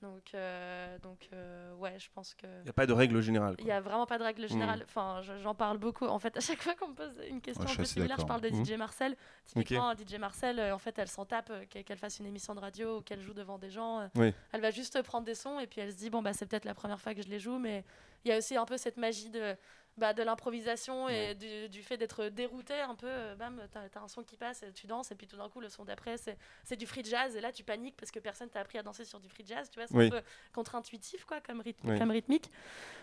[0.01, 2.45] Donc, euh, donc, euh, ouais, je pense que.
[2.61, 3.55] Il n'y a pas de règle générale.
[3.59, 4.81] Il n'y a vraiment pas de règle générale.
[4.85, 6.05] Enfin, je- j'en parle beaucoup.
[6.05, 8.25] En fait, à chaque fois qu'on me pose une question Ouais, un peu similaire, je
[8.25, 8.65] parle de Mhm.
[8.65, 9.15] DJ Marcel.
[9.45, 12.99] Typiquement, DJ Marcel, euh, en fait, elle s'en tape qu'elle fasse une émission de radio
[12.99, 14.09] ou qu'elle joue devant des gens.
[14.15, 14.33] Oui.
[14.53, 16.65] Elle va juste prendre des sons et puis elle se dit, bon, bah, c'est peut-être
[16.65, 17.83] la première fois que je les joue, mais
[18.25, 19.55] il y a aussi un peu cette magie de,
[19.99, 23.07] bah, de l'improvisation et du, du fait d'être dérouté un peu.
[23.07, 25.49] euh, bam, t'as as un son qui passe, et tu danses, et puis tout d'un
[25.49, 28.19] coup, le son d'après, c'est c'est du free jazz, et là, tu paniques parce que
[28.19, 30.07] personne t'a appris à danser sur du free jazz, tu vois, c'est Oui.
[30.07, 30.21] un peu
[30.53, 31.99] contre-intuitif, quoi, comme, rythme, Oui.
[31.99, 32.49] comme rythmique.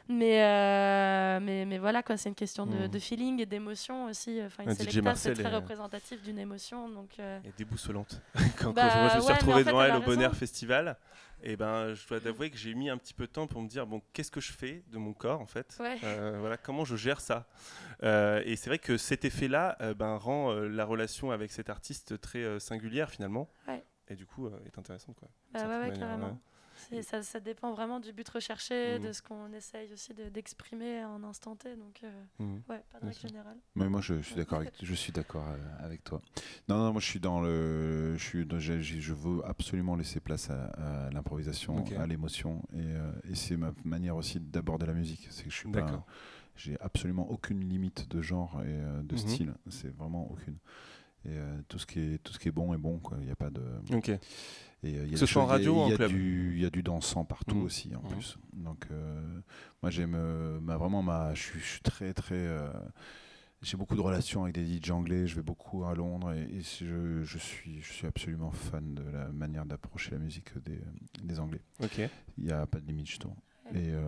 [0.09, 2.89] Mais, euh, mais, mais voilà, quoi, c'est une question de, Mm.
[2.89, 4.41] de feeling et d'émotion aussi.
[4.45, 7.11] Enfin, une Un DJ selecta, c'est Marcel très est, euh, représentatif d'une émotion, donc...
[7.19, 8.21] euh, Elle est déboussolante.
[8.59, 9.91] quand, Bah, quand je, moi, je me suis ouais, mais retrouvé en fait, devant elle
[9.91, 10.33] elle a au Bon Air raison.
[10.39, 10.97] Festival,
[11.43, 13.69] et ben, je dois t'avouer que j'ai mis un petit peu de temps pour me
[13.69, 15.77] dire bon, qu'est-ce que je fais de mon corps en fait?
[15.81, 15.99] Ouais.
[16.05, 17.47] Euh, Voilà, comment je gère ça?
[18.03, 22.21] Euh, Et c'est vrai que cet effet-là euh, ben, rend la relation avec cet artiste
[22.21, 23.85] très singulière finalement, Ouais.
[24.09, 25.29] et du coup est intéressante quoi.
[25.53, 26.41] Bah ouais, manière, carrément.
[27.03, 29.07] Ça, ça dépend vraiment du but recherché, Mhm.
[29.07, 31.75] de ce qu'on essaye aussi de- d'exprimer en instant T.
[31.77, 32.63] Donc, euh, Mhm.
[32.69, 33.57] ouais, pas de règle générale.
[33.75, 36.21] Mais moi, je, suis d'accord avec, je suis d'accord euh, avec toi.
[36.69, 39.97] Non, non, moi, je suis dans le, je suis, dans- j'ai- j'ai- je veux absolument
[39.97, 40.65] laisser place à,
[41.07, 45.27] à l'improvisation, à l'émotion, et, euh, et c'est ma manière aussi d'aborder la musique.
[45.31, 46.05] C'est que je suis pas,
[46.57, 49.19] j'ai absolument aucune limite de genre et euh, de Mhm.
[49.19, 49.55] style.
[49.69, 50.57] C'est vraiment aucune.
[51.27, 53.17] Et euh, tout ce qui est, tout ce qui est bon est bon, quoi.
[53.21, 53.63] Il n'y a pas de.
[53.93, 54.09] Ok.
[54.11, 54.19] Et,
[54.85, 56.13] euh, y a Que ce soit en radio ou en club.
[56.13, 57.65] Il y a du dansant partout Mhm.
[57.65, 58.09] aussi, en Mhm.
[58.11, 58.39] plus.
[58.53, 59.41] Donc, euh,
[59.83, 60.17] moi, j'aime
[60.61, 61.35] ma, vraiment ma.
[61.35, 62.47] Je suis, je très, très.
[63.63, 65.27] j'ai beaucoup de relations avec des DJ anglais.
[65.27, 69.29] Je vais beaucoup à Londres et, je, je suis, je suis absolument fan de la
[69.33, 70.79] manière d'approcher la musique des,
[71.25, 71.63] des Anglais.
[72.39, 73.35] Il n'y a pas de limite, justement.
[73.35, 73.43] Ouais,
[73.75, 74.01] Et, euh,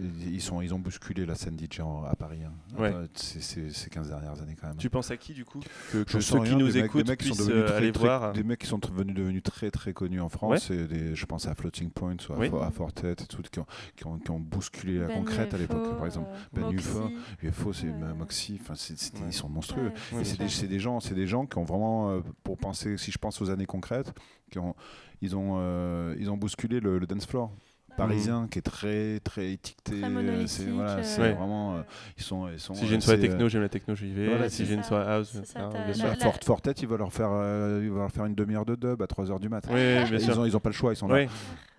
[0.00, 2.40] et ils, sont, ils ont bousculé la scène DJ à Paris.
[2.44, 2.52] hein.
[2.78, 2.92] Ouais.
[3.14, 4.76] C'est- Ces 15 dernières années, quand même.
[4.78, 5.60] Tu penses à qui du coup
[5.92, 7.46] Que, que ceux sens qui rien, nous des mecs- écoutent des mecs qui sont puissent
[7.46, 8.32] devenus euh, très- aller très- voir.
[8.32, 10.70] Des mecs qui sont devenus, devenus très très connus en France.
[10.70, 12.50] Et des, je pense à Floating Point, ou à, Oui.
[12.62, 15.58] À Fortet, et tout, qui, ont, qui, ont, qui ont bousculé la Ben concrète à
[15.58, 16.28] l'époque, UFO, par exemple.
[16.32, 17.14] euh, Ben UFO, Moxie.
[17.42, 18.14] UFO, c'est Ouais.
[18.18, 19.26] Moxie, enfin, c'est- c'était- Ouais.
[19.28, 19.88] ils sont monstrueux.
[19.88, 22.56] Ouais, Ouais, Et c'est des, des gens, c'est des gens qui ont vraiment, euh, pour
[22.56, 24.12] penser, si je pense aux années concrètes,
[24.50, 24.74] qui ont,
[25.20, 27.52] ils ont, euh, ils ont bousculé le, le dance floor
[27.94, 30.02] parisien, qui est très très étiqueté.
[30.04, 31.32] Euh, c'est voilà, c'est Ouais.
[31.32, 31.82] vraiment, euh,
[32.16, 32.74] ils sont, ils sont.
[32.74, 34.26] Si j'ai une euh, soirée techno, j'aime la techno, j'y vais.
[34.28, 37.30] Voilà, si j'ai une soirée house, ça, ah, euh, Fort- Fortet, il va leur faire,
[37.32, 39.68] euh, il va leur faire une demi-heure de dub à 3h du matin.
[39.72, 40.38] Oui, oui, bien ils, sûr.
[40.38, 41.14] ont, ils ont pas le choix, ils sont là.
[41.16, 41.28] Oui,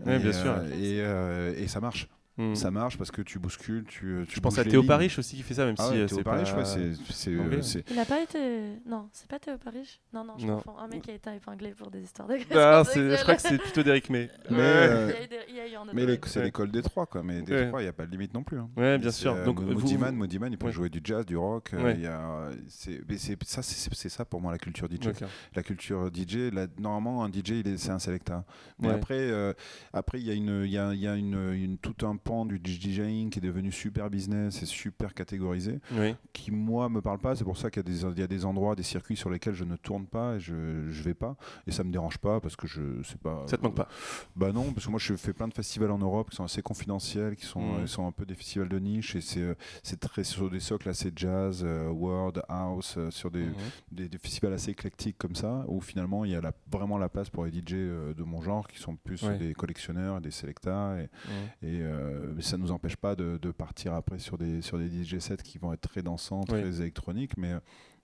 [0.05, 0.51] oui, bien Et, sûr.
[0.51, 2.07] euh, et, euh, et ça marche.
[2.37, 2.53] Hmm.
[2.53, 4.25] Ça marche parce que tu bouscules, tu.
[4.27, 4.87] tu Je pense à Théo lignes.
[4.89, 6.57] Parish aussi qui fait ça, même Ah si ouais, euh, Théo c'est Parish, pas.
[6.57, 7.39] ouais, c'est- c'est.
[7.39, 7.57] anglais.
[7.57, 8.39] euh, c'est- Il a pas été.
[8.85, 10.57] Non, c'est pas Théo Paris Non, non, je Non.
[10.57, 10.77] confonds.
[10.77, 12.35] Un mec qui a été épinglé pour des histoires de.
[12.53, 14.29] Ah, c'est- je crois que c'est plutôt d'Eric May.
[14.49, 15.11] Mais, euh,
[15.49, 16.45] Il y a eu un autre Mais c'est Ouais.
[16.45, 17.23] l'école des trois, quoi.
[17.23, 17.67] Mais des Ouais.
[17.69, 18.59] trois, il n'y a pas de limite non plus.
[18.59, 18.69] hein.
[18.75, 19.33] Ouais, bien sûr.
[19.33, 20.71] euh, Donc, Mo- vous- Moodiman, Moodiman, il peut Ouais.
[20.73, 21.69] jouer du jazz, du rock.
[21.73, 21.93] euh, Ouais.
[21.95, 25.11] il y a, c'est, mais c'est, ça, c'est, c'est ça pour moi la culture DJ.
[25.55, 28.43] La culture DJ, normalement, un DJ, il est, c'est un selecta.
[28.79, 28.93] Mais Ouais.
[28.95, 29.53] après, euh,
[29.93, 32.17] après, il y a, une, il y a, il y a une, une- tout un
[32.25, 36.15] pan du DJing qui est devenu super business et super catégorisé, Oui.
[36.33, 37.35] qui moi me parle pas.
[37.35, 39.29] C'est pour ça qu'il y a des, il y a des endroits, des circuits sur
[39.29, 41.37] lesquels je ne tourne pas et je, je vais pas.
[41.67, 43.43] Et ça me dérange pas parce que je sais pas.
[43.47, 43.87] Ça te manque pas?
[44.35, 46.63] Bah non, parce que moi je fais plein de festivals en Europe qui sont assez
[46.63, 47.77] confidentiels, qui sont, Mhm.
[47.83, 49.53] euh, sont un peu des festivals de niche et c'est euh,
[50.01, 53.53] très sur des socles assez jazz, euh, world, house, euh, sur des, Mhm.
[53.91, 57.07] des, des festivals assez éclectiques comme ça, où finalement il y a la- vraiment la
[57.07, 59.37] place pour les DJ de mon genre qui sont plus Ouais.
[59.37, 61.69] des collectionneurs, des selectas et, Mhm.
[61.69, 65.19] et euh, ça nous empêche pas de, de partir après sur des, sur des DJ
[65.19, 66.61] sets qui vont être très dansants, Oui.
[66.61, 67.53] très électroniques, mais,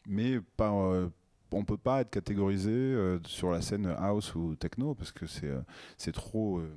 [0.07, 1.09] mais pas, euh,
[1.53, 5.47] on peut pas être catégorisé euh, sur la scène house ou techno parce que c'est
[5.49, 5.59] euh,
[5.97, 6.73] c'est trop euh,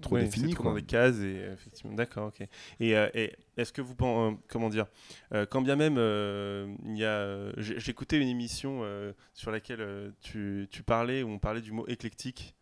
[0.00, 0.72] trop Ouais, défini c'est trop quoi.
[0.72, 2.44] dans des cases et euh, effectivement d'accord ok
[2.80, 4.86] et, euh, et est-ce que vous pensez comment dire
[5.32, 7.52] euh, quand bien même euh, il y a euh,
[7.86, 11.86] écouté une émission euh, sur laquelle euh, tu, tu parlais où on parlait du mot
[11.86, 12.56] éclectique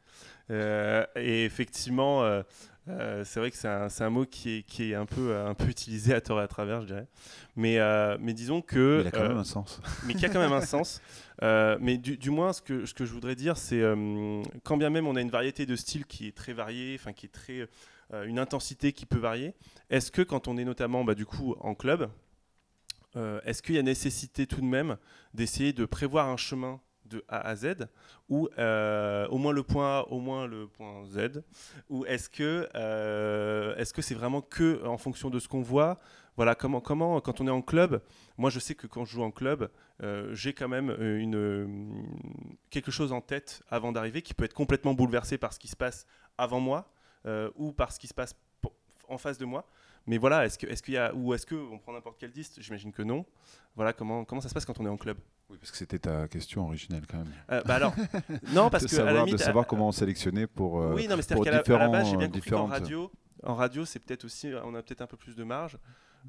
[0.51, 2.43] Euh, et effectivement euh,
[2.89, 5.67] euh, c'est vrai que c'est un, mot qui est, qui est un peu un peu
[5.67, 7.07] utilisé à tort et à travers je dirais
[7.57, 9.81] mais euh, mais disons que Il a quand euh, même un sens.
[10.07, 11.01] mais qui a quand même un sens.
[11.43, 14.77] Euh, mais du, du moins, ce que, ce que je voudrais dire, c'est euh, quand
[14.77, 17.31] bien même on a une variété de styles qui est très variée, enfin qui est
[17.31, 17.67] très
[18.13, 19.55] euh, une intensité qui peut varier.
[19.91, 22.11] Est-ce que quand on est notamment bah, du coup en club,
[23.17, 24.99] euh, est-ce qu'il y a nécessité tout de même
[25.35, 26.81] d'essayer de prévoir un chemin
[27.13, 27.89] de A à Z
[28.29, 31.43] ou euh, au moins le point A, au moins le point Z
[31.89, 35.99] ou est-ce que euh, est-ce que c'est vraiment que en fonction de ce qu'on voit?
[36.37, 38.03] Voilà comment comment quand on est en club
[38.39, 39.71] moi je sais que quand je joue en club
[40.03, 42.05] euh, j'ai quand même une,
[42.71, 45.77] quelque chose en tête avant d'arriver qui peut être complètement bouleversé par ce qui se
[45.77, 46.07] passe
[46.39, 46.91] avant moi
[47.57, 48.35] ou par ce qui se passe
[49.09, 49.67] en face de moi.
[50.07, 52.55] Mais voilà, est-ce que est-ce y a ou est-ce que on prend n'importe quel disque
[52.59, 53.25] J'imagine que non.
[53.77, 55.19] Voilà comment comment ça se passe quand on est en club.
[55.53, 57.33] Oui, parce que c'était ta question originelle quand même.
[57.51, 57.95] Euh, bah alors
[58.55, 60.81] non parce de que à la savoir, limite, de à- savoir comment on sélectionnait pour.
[60.81, 62.51] euh, oui non mais pour c'est-à-dire qu'à la, la base j'ai différents, bien euh, compris
[62.51, 63.13] qu'en radio
[63.45, 65.77] en radio c'est peut-être aussi on a peut-être un peu plus de marge.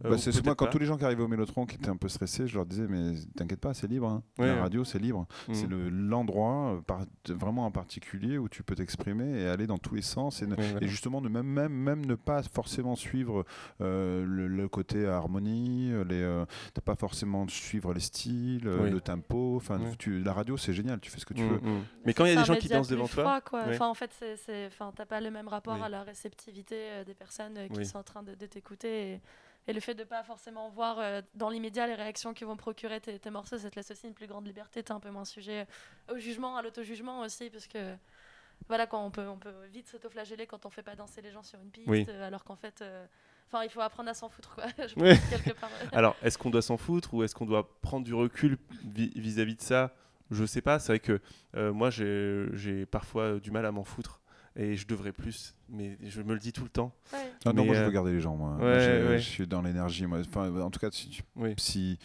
[0.04, 0.72] Euh, Bah, c'est moi quand pas.
[0.72, 2.88] tous les gens qui arrivaient au Mélotron qui étaient un peu stressés, je leur disais
[2.90, 4.08] mais t'inquiète pas, c'est libre.
[4.08, 4.24] hein.
[4.40, 4.62] Ouais, la ouais.
[4.62, 5.28] radio c'est libre.
[5.48, 5.54] Mhm.
[5.56, 9.78] C'est le- l'endroit euh, par- vraiment en particulier où tu peux t'exprimer et aller dans
[9.78, 10.86] tous les sens et, ne- Ouais, voilà.
[10.86, 13.46] et justement ne même, même même ne pas forcément suivre
[13.82, 18.90] euh, le, le côté harmonie, les euh, t'as pas forcément suivre les styles, Oui.
[18.90, 19.56] le tempo.
[19.58, 21.58] Enfin, la radio c'est génial, tu fais ce que tu Mm, veux.
[21.60, 21.84] mm.
[22.06, 23.64] Mais quand il y a des gens qui dansent devant toi, froid, quoi.
[23.70, 25.82] Enfin, en fait, c'est, c'est, enfin, t'as pas le même rapport Oui.
[25.84, 26.76] à la réceptivité
[27.06, 27.86] des personnes qui Oui.
[27.86, 29.14] sont en train de, de t'écouter.
[29.14, 29.22] Et,
[29.68, 33.00] et le fait de pas forcément voir euh, dans l'immédiat les réactions qui vont procurer
[33.02, 34.84] tes, tes morceaux, ça te laisse aussi une plus grande liberté.
[34.84, 35.68] T'es un peu moins sujet
[36.12, 37.96] au jugement, à l'auto-jugement aussi, parce que
[38.68, 41.44] voilà, quand on peut, on peut vite s'auto-flageller quand on fait pas danser les gens
[41.44, 42.06] sur une piste, Oui.
[42.10, 43.06] euh, alors qu'en fait, euh,
[43.48, 44.66] enfin, il faut apprendre à s'en foutre, quoi.
[44.88, 45.16] Je Ouais.
[45.18, 45.70] pense, quelque part.
[45.92, 49.56] Alors, est-ce qu'on doit s'en foutre ou est-ce qu'on doit prendre du recul vi- vis-à-vis
[49.56, 49.94] de ça?
[50.32, 50.80] Je sais pas.
[50.80, 51.20] C'est vrai que
[51.56, 54.22] euh, moi, j'ai parfois du mal à m'en foutre
[54.56, 56.94] et je devrais plus, mais je me le dis tout le temps.
[57.12, 57.20] Ouais.
[57.46, 58.36] Ah non, moi je euh, veux garder les gens.
[58.36, 58.64] Moi, ouais,
[59.08, 59.20] ouais.
[59.20, 60.06] je suis dans l'énergie.
[60.06, 61.54] Moi, enfin, en tout cas, si, tu- Oui.
[61.58, 61.98] si,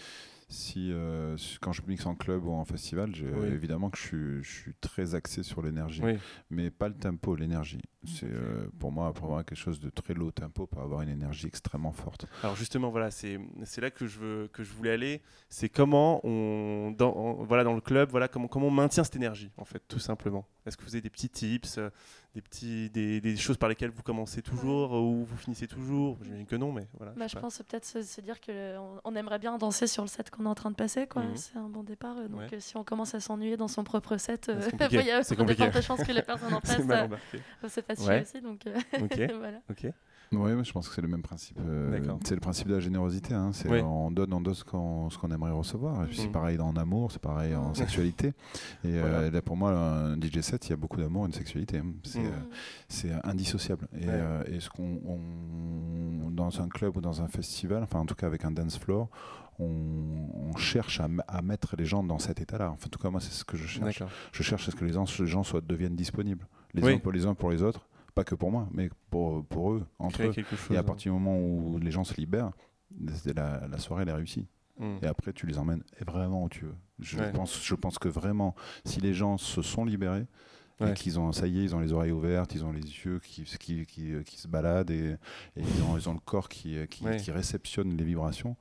[0.48, 3.48] si euh, quand je mixe en club ou en festival, Oui.
[3.48, 6.16] évidemment que je suis, je suis très axé sur l'énergie, Oui.
[6.50, 7.82] mais pas le tempo, l'énergie.
[8.06, 11.08] C'est euh, pour moi pour avoir quelque chose de très low tempo, pour avoir une
[11.08, 12.26] énergie extrêmement forte.
[12.44, 15.20] Alors justement, voilà, c'est c'est là que je veux que je voulais aller.
[15.48, 19.50] C'est comment on dans voilà dans le club, voilà comment comment on maintient cette énergie
[19.58, 20.46] en fait, tout simplement.
[20.64, 21.90] Est-ce que vous avez des petits tips, euh,
[22.38, 26.46] des petits des, des choses par lesquelles vous commencez toujours ou vous finissez toujours J'imagine
[26.46, 27.12] que non, mais voilà.
[27.16, 30.30] Bah, je pense peut-être se, se dire qu'on on aimerait bien danser sur le set
[30.30, 31.08] qu'on est en train de passer.
[31.08, 31.22] quoi.
[31.24, 31.36] Mhm.
[31.36, 32.16] C'est un bon départ.
[32.18, 32.48] euh, Donc Ouais.
[32.54, 34.60] euh, si on commence à s'ennuyer dans son propre set, euh,
[34.92, 35.64] il y a c'est de compliqué.
[35.64, 38.24] fortes chances que les personnes en face euh, se fassent Ouais.
[38.24, 38.40] chier aussi.
[38.40, 38.60] Donc,
[39.38, 39.60] voilà.
[40.32, 41.58] Oui, je pense que c'est le même principe.
[41.60, 43.32] euh, c'est le principe de la générosité.
[43.34, 43.80] hein, c'est Oui.
[43.80, 46.04] on donne, on donne ce qu'on aimerait recevoir.
[46.06, 48.34] Puis C'est pareil en amour, c'est pareil en sexualité.
[48.84, 51.34] Et euh, là, pour moi, un DJ set, il y a beaucoup d'amour et de
[51.34, 51.78] sexualité.
[51.78, 51.92] hein.
[52.04, 53.12] C'est Mhm.
[53.14, 53.88] euh, indissociable.
[53.98, 54.44] Et, Ouais.
[54.56, 58.26] et ce qu'on on- dans un club ou dans un festival, enfin en tout cas
[58.26, 59.08] avec un dance floor,
[59.58, 59.64] on,
[60.52, 62.70] on cherche à, mettre les gens dans cet état-là.
[62.70, 64.02] Enfin, en tout cas, moi, c'est ce que je cherche.
[64.32, 66.92] Je cherche à ce que les gens, les gens soient, deviennent disponibles, les Oui.
[66.94, 67.84] uns pour les uns pour les autres,
[68.18, 70.32] pas que pour moi, mais pour, pour eux, entre eux.
[70.32, 70.44] chose.
[70.72, 70.82] Et à hein.
[70.82, 72.50] partir du moment où les gens se libèrent,
[73.36, 74.46] la, la soirée elle est réussie.
[74.80, 74.96] Mm.
[75.02, 76.74] Et après, tu les emmènes vraiment où tu veux.
[76.98, 77.30] Je, Ouais.
[77.32, 80.26] pense, je pense que vraiment, si les gens se sont libérés,
[80.80, 80.92] Ouais.
[80.92, 83.18] et qu'ils ont, ça y est, ils ont les oreilles ouvertes, ils ont les yeux
[83.20, 85.16] qui, qui, qui, qui se baladent et,
[85.56, 87.16] et ils, ont, ils ont le corps qui, qui, Ouais.
[87.16, 88.56] qui réceptionne les vibrations.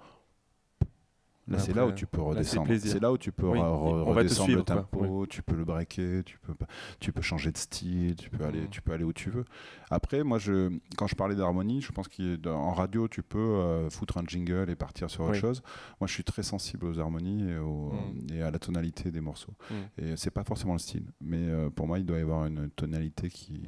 [1.48, 2.70] Là, c'est là où tu peux redescendre.
[2.78, 6.38] C'est là où tu peux Oui, redescendre suivre, le tempo, tu peux le breaker, tu
[6.40, 6.54] peux,
[7.00, 9.46] tu peux changer de style, tu peux, aller, tu peux aller où tu veux.
[9.90, 14.18] Après, moi, je, quand je parlais d'harmonie, je pense qu'en radio, tu peux euh, foutre
[14.18, 15.40] un jingle et partir sur autre Oui.
[15.40, 15.62] chose.
[16.02, 17.50] Moi, je suis très sensible aux harmonies
[18.30, 19.54] et, et à la tonalité des morceaux.
[19.72, 19.76] Mm.
[20.04, 22.70] Et c'est pas forcément le style, mais euh, pour moi, il doit y avoir une
[22.72, 23.62] tonalité qui.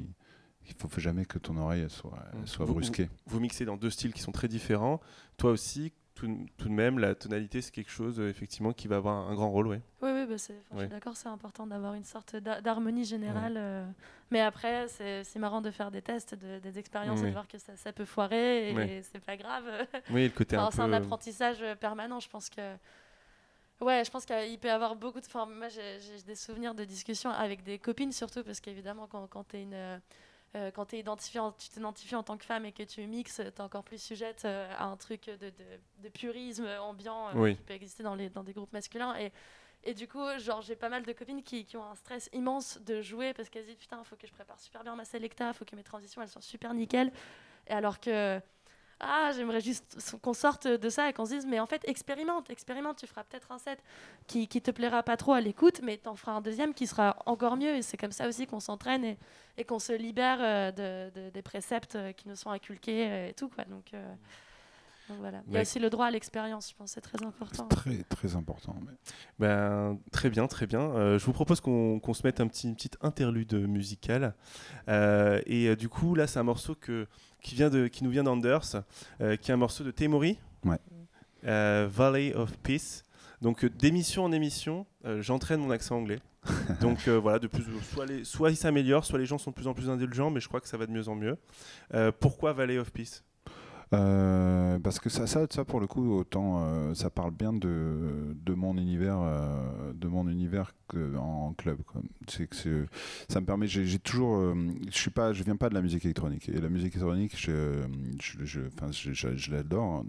[0.68, 2.46] Il faut faut jamais que ton oreille elle soit, elle Mm.
[2.46, 3.08] soit Vous- brusquée.
[3.26, 5.00] Vous mixez dans deux styles qui sont très différents.
[5.38, 8.96] Toi aussi, tout, tout de même, la tonalité, c'est quelque chose euh, effectivement qui va
[8.96, 9.80] avoir un grand rôle, ouais.
[10.02, 10.80] Oui, oui bah, c'est- enfin, je Ouais.
[10.82, 13.54] suis d'accord, c'est important d'avoir une sorte d'harmonie générale.
[13.56, 13.86] euh,
[14.30, 17.48] mais après, c'est c'est marrant de faire des tests, de- des expériences et de voir
[17.48, 19.02] que ça, ça peut foirer et Ouais.
[19.10, 19.64] c'est pas grave.
[20.10, 22.76] Oui, le côté Enfin, c'est un apprentissage permanent, je pense que.
[23.80, 25.26] Ouais, je pense qu'il peut y avoir beaucoup de.
[25.26, 29.26] Enfin, moi, j'ai j'ai des souvenirs de discussions avec des copines, surtout, parce qu'évidemment, quand,
[29.28, 30.00] quand tu es une.
[30.56, 33.84] Euh, quand tu t'identifies en tant que femme et que tu mixes, tu es encore
[33.84, 37.56] plus sujette euh, à un truc de, de- de purisme ambiant euh, Oui.
[37.56, 39.14] qui peut exister dans, les, dans des groupes masculins.
[39.16, 39.32] Et,
[39.84, 42.78] Et du coup, genre, j'ai pas mal de copines qui, qui ont un stress immense
[42.82, 45.52] de jouer parce qu'elles se disent putain, faut que je prépare super bien ma selecta,
[45.54, 47.10] faut que mes transitions elles soient super nickel.
[47.66, 48.40] Et alors que,
[49.00, 52.50] ah, j'aimerais juste qu'on sorte de ça et qu'on se dise, mais en fait, expérimente,
[52.50, 53.78] expérimente, tu feras peut-être un set
[54.26, 57.16] qui, qui te plaira pas trop à l'écoute, mais t'en feras un deuxième qui sera
[57.26, 57.74] encore mieux.
[57.76, 59.18] Et c'est comme ça aussi qu'on s'entraîne et,
[59.56, 60.70] et qu'on se libère euh,
[61.10, 63.64] de, de- des préceptes euh, qui nous sont inculqués euh, et tout, quoi.
[63.64, 64.14] Donc, euh,
[65.08, 65.42] donc voilà.
[65.48, 67.66] Il y a aussi le droit à l'expérience, je pense, c'est très important.
[67.66, 68.76] Très, très important.
[68.86, 68.92] mais-
[69.40, 70.82] Ben, très bien, très bien.
[70.82, 74.34] Euh, je vous propose qu'on qu'on se mette un petit, une petite interlude musicale.
[74.88, 77.08] Euh, et euh, du coup, là, c'est un morceau que,
[77.42, 78.82] qui, vient de, qui nous vient d'Anders,
[79.20, 80.78] euh, qui est un morceau de Temori, Ouais.
[81.46, 83.02] Euh, Valley of Peace.
[83.40, 84.86] Donc, euh, d'émission en émission,
[85.20, 86.18] j'entraîne mon accent anglais.
[86.80, 89.66] Donc voilà, de plus, soit, les, soit il s'améliore, soit les gens sont de plus
[89.66, 91.36] en plus indulgents, mais je crois que ça va de mieux en mieux.
[92.18, 93.22] Pourquoi Valley of Peace?
[93.92, 98.54] Euh, parce que ça, ça, pour le coup, autant euh, ça parle bien de, de
[98.54, 100.72] mon univers, euh, de mon univers
[101.18, 101.78] en club.
[102.28, 102.86] C'est que
[103.28, 103.66] ça me permet.
[103.66, 104.54] J'ai toujours,
[104.90, 106.48] je suis pas, je viens pas de la musique électronique.
[106.48, 107.82] Et la musique électronique, je,
[108.20, 108.60] je, je,
[109.12, 110.04] je, je- l'adore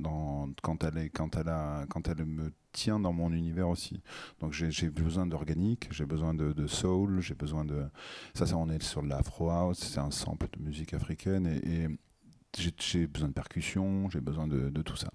[0.61, 1.51] quand elle est, quand elle
[1.89, 4.01] quand elle me tient dans mon univers aussi.
[4.39, 7.83] Donc j'ai besoin d'organique, j'ai besoin de, soul, j'ai besoin de.
[8.33, 11.87] Ça, ça, on est sur de l'afro house, c'est un sample de musique africaine et
[12.57, 15.09] j'ai- besoin de percussion, j'ai besoin de, de tout ça.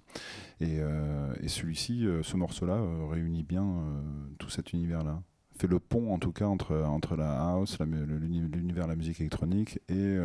[0.59, 4.01] Et, euh, et celui-ci, euh, ce morceau-là, euh, réunit bien euh,
[4.39, 5.21] tout cet univers-là.
[5.59, 9.79] Fait le pont, en tout cas, entre, entre la house, l'univers de la musique électronique
[9.89, 10.15] et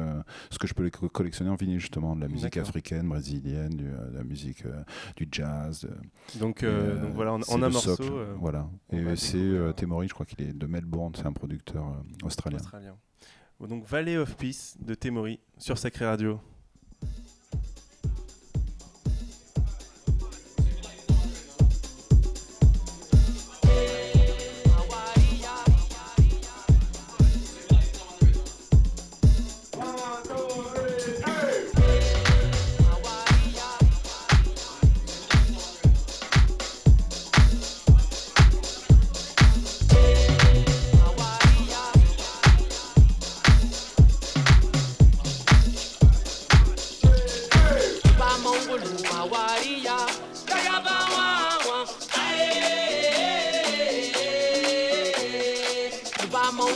[0.51, 4.15] ce que je peux collectionner en vinyle, justement, de la musique africaine, brésilienne, du, de
[4.15, 4.63] la musique,
[5.17, 5.89] du jazz.
[6.39, 6.63] donc,
[7.15, 8.69] voilà, en, un morceau socle, voilà.
[8.91, 11.87] Et c'est Temori, je crois qu'il est de Melbourne, c'est un producteur
[12.23, 12.59] australien.
[12.59, 12.97] australien.
[13.59, 16.41] Donc Valley of Peace de Temori sur Sacré Radio.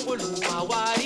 [0.04, 1.05] 我路啊哇。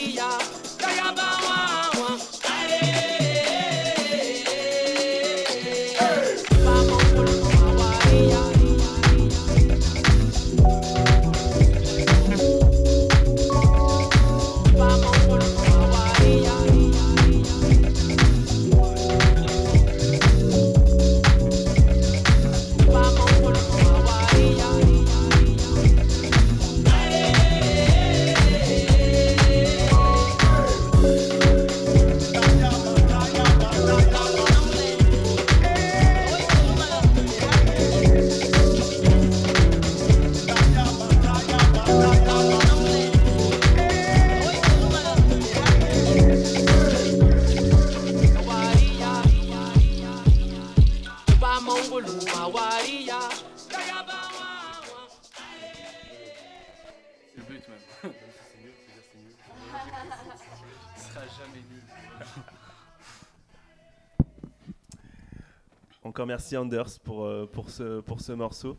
[66.27, 68.77] Merci Anders pour, euh, pour, ce, pour ce morceau.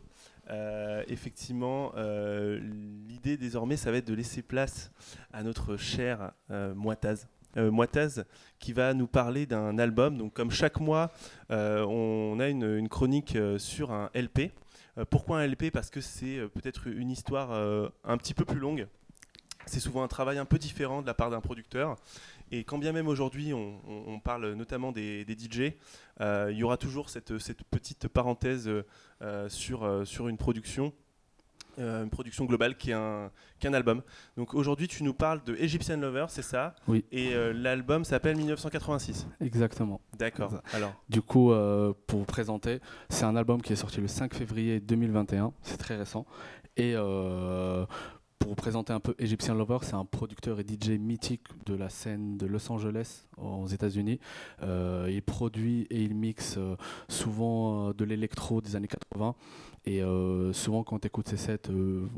[0.50, 2.58] Euh, effectivement, euh,
[3.08, 4.90] l'idée désormais, ça va être de laisser place
[5.32, 7.26] à notre cher euh, Moitaz.
[7.54, 8.24] Moitaz
[8.58, 10.16] qui va nous parler d'un album.
[10.16, 11.12] Donc, comme chaque mois,
[11.50, 14.52] on a une, chronique sur un LP.
[15.10, 17.52] Pourquoi un LP Parce que c'est peut-être une histoire
[18.04, 18.86] un petit peu plus longue.
[19.66, 21.98] C'est souvent un travail un peu différent de la part d'un producteur.
[22.52, 25.72] Et quand bien même aujourd'hui, on, on- on parle notamment des, des DJ,
[26.20, 28.68] euh, il y aura toujours cette, cette petite parenthèse
[29.22, 30.92] euh, sur, euh, sur une production,
[31.78, 34.02] euh, une production globale qui est un, qui est un album.
[34.36, 36.74] Donc aujourd'hui, tu nous parles de Egyptian Lover, c'est ça?
[36.88, 37.06] Oui.
[37.10, 39.26] Et euh, l'album s'appelle 1986.
[39.40, 40.02] Exactement.
[40.18, 40.60] D'accord.
[40.74, 44.34] Alors, Du coup, euh, pour vous présenter, c'est un album qui est sorti le 5
[44.34, 46.26] février 2021, c'est très récent.
[46.76, 46.94] Et
[48.42, 51.88] pour vous présenter un peu, Egyptian Lover, c'est un producteur et DJ mythique de la
[51.88, 54.18] scène de Los Angeles aux États-Unis.
[54.62, 56.74] Euh, il produit et il mixe euh,
[57.08, 59.36] souvent euh, de l'électro des années 80.
[59.84, 60.02] Et
[60.52, 61.68] souvent, quand tu écoutes ces sets,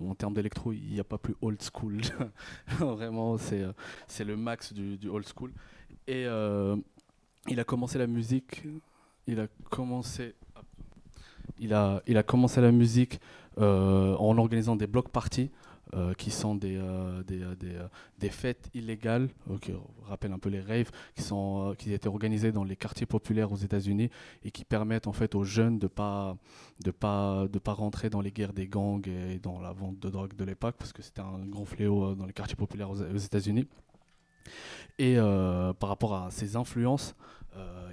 [0.06, 2.00] en termes d'électro, il n'y a pas plus old school.
[2.78, 5.50] Vraiment, c'est le max du, old school.
[6.06, 8.62] Et il a commencé la musique
[9.26, 10.34] il a commencé
[11.58, 13.18] il a, il a commencé la musique
[13.56, 15.50] en organisant des block parties.
[15.94, 17.78] Euh, qui sont des, euh, des, euh, des,
[18.18, 19.28] des fêtes illégales,
[19.60, 19.72] qui
[20.06, 23.56] rappellent un peu les raves, qui, sont, qui étaient organisées dans les quartiers populaires aux
[23.56, 24.10] États-Unis
[24.44, 26.36] et qui permettent en fait aux jeunes de pas
[26.82, 30.10] de pas de pas rentrer dans les guerres des gangs et dans la vente de
[30.10, 33.68] drogue de l'époque parce que c'était un grand fléau dans les quartiers populaires aux, États-Unis.
[34.98, 37.14] Et par rapport à ses influences,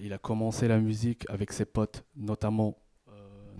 [0.01, 2.77] il a commencé la musique avec ses potes, notamment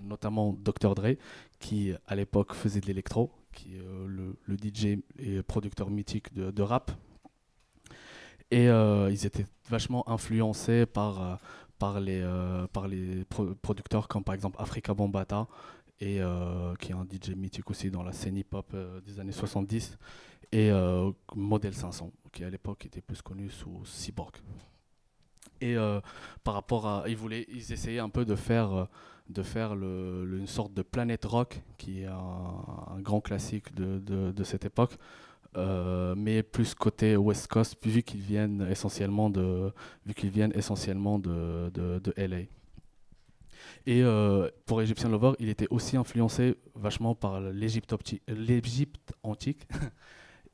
[0.02, 1.16] notamment Dr Dre,
[1.60, 6.62] qui à l'époque faisait de l'électro, qui est euh, le, DJ et producteur mythique de,
[6.62, 6.90] rap.
[8.50, 11.34] Et euh, ils étaient vachement influencés par, euh,
[11.78, 12.22] par les,
[12.72, 15.46] par les pro- producteurs comme par exemple Africa Bambaataa,
[16.00, 16.20] et,
[16.80, 18.74] qui est un DJ mythique aussi dans la scène hip-hop
[19.06, 19.96] des années 70,
[20.50, 20.70] et
[21.34, 24.34] Model 500, qui à l'époque était plus connu sous Cyborg.
[25.60, 25.76] Et
[26.42, 27.04] par rapport à.
[27.06, 28.88] Ils, voulaient, ils essayaient un peu de faire,
[29.28, 34.64] de faire une sorte de Planet Rock, qui est un, grand classique de, de- cette
[34.64, 34.96] époque,
[35.56, 39.72] euh, mais plus côté West Coast, vu qu'ils viennent essentiellement de,
[40.06, 42.42] vu qu'ils viennent essentiellement de, de, de LA.
[43.86, 47.94] Et euh, pour Egyptian Lover, il était aussi influencé vachement par l'Égypte
[49.22, 49.68] antique.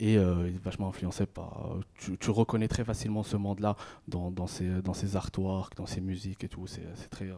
[0.01, 1.75] Et euh, vachement influencé par.
[2.21, 3.75] Tu, reconnais très facilement ce monde-là
[4.07, 6.67] dans, dans, ses, dans ses artworks, dans ses musiques et tout.
[6.67, 7.35] C'est très, euh,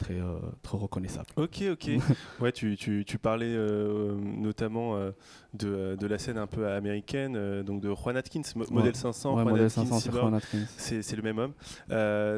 [0.00, 1.26] très, euh, très reconnaissable.
[1.36, 1.90] Ok, ok.
[2.40, 5.12] ouais, tu, tu, tu parlais euh, notamment euh,
[5.54, 8.70] de, de la scène un peu américaine, donc de Juan Atkins, Mo- Ouais.
[8.72, 10.24] modèle 500, Ouais, Juan modèle Atkins, 500 sur Cyborg.
[10.30, 10.58] Juan Atkins.
[10.76, 11.52] C'est le même homme.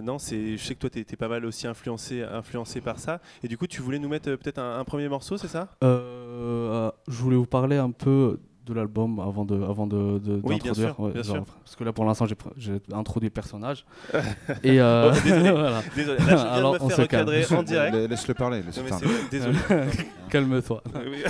[0.05, 0.19] Non.
[0.19, 3.21] Je sais que toi, t'es t'es pas mal aussi influencé, influencé par ça.
[3.43, 5.69] Et du coup, tu voulais nous mettre peut-être un, un premier morceau, c'est ça?
[5.83, 6.91] Je
[7.23, 10.95] voulais vous parler un peu de l'album avant de avant de, de- Oui, bien d'introduire,
[10.95, 11.45] sûr, bien sûr.
[11.65, 13.85] parce que là pour l'instant j'ai introduit le personnage
[14.63, 15.51] et euh, Oh, désolé.
[15.51, 15.83] voilà.
[15.97, 17.29] Désolé, là, je viens Alors, de me on faire se calme.
[17.29, 17.95] recadrer en direct.
[17.95, 18.61] La- Laisse-le parler.
[18.61, 19.59] Non, mais désolé.
[20.31, 21.23] calme-toi Oui.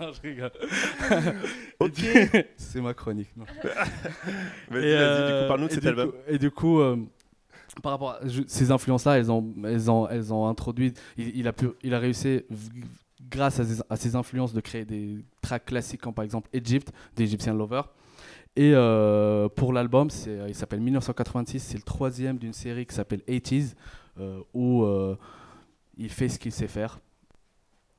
[0.00, 0.50] non je rigole
[1.80, 2.46] ok.
[2.56, 3.44] c'est ma chronique non.
[4.70, 6.10] Vas-y, Et, vas-y, du euh, coup, parle-nous de et cet album.
[6.10, 6.96] coup- et du coup, euh,
[7.82, 10.92] par rapport à je- ces influences-là, elles ont, elles ont, elles ont introduit.
[11.16, 12.42] Il, il a pu, il a réussi,
[13.30, 17.82] grâce à ses, influences, de créer des tracks classiques comme par exemple Egypt d'Egyptian Lover.
[18.56, 21.60] Et euh, pour l'album, c'est, il s'appelle 1986.
[21.60, 23.74] C'est le troisième d'une série qui s'appelle 80s,
[24.18, 25.16] euh, où euh,
[25.96, 26.98] il fait ce qu'il sait faire.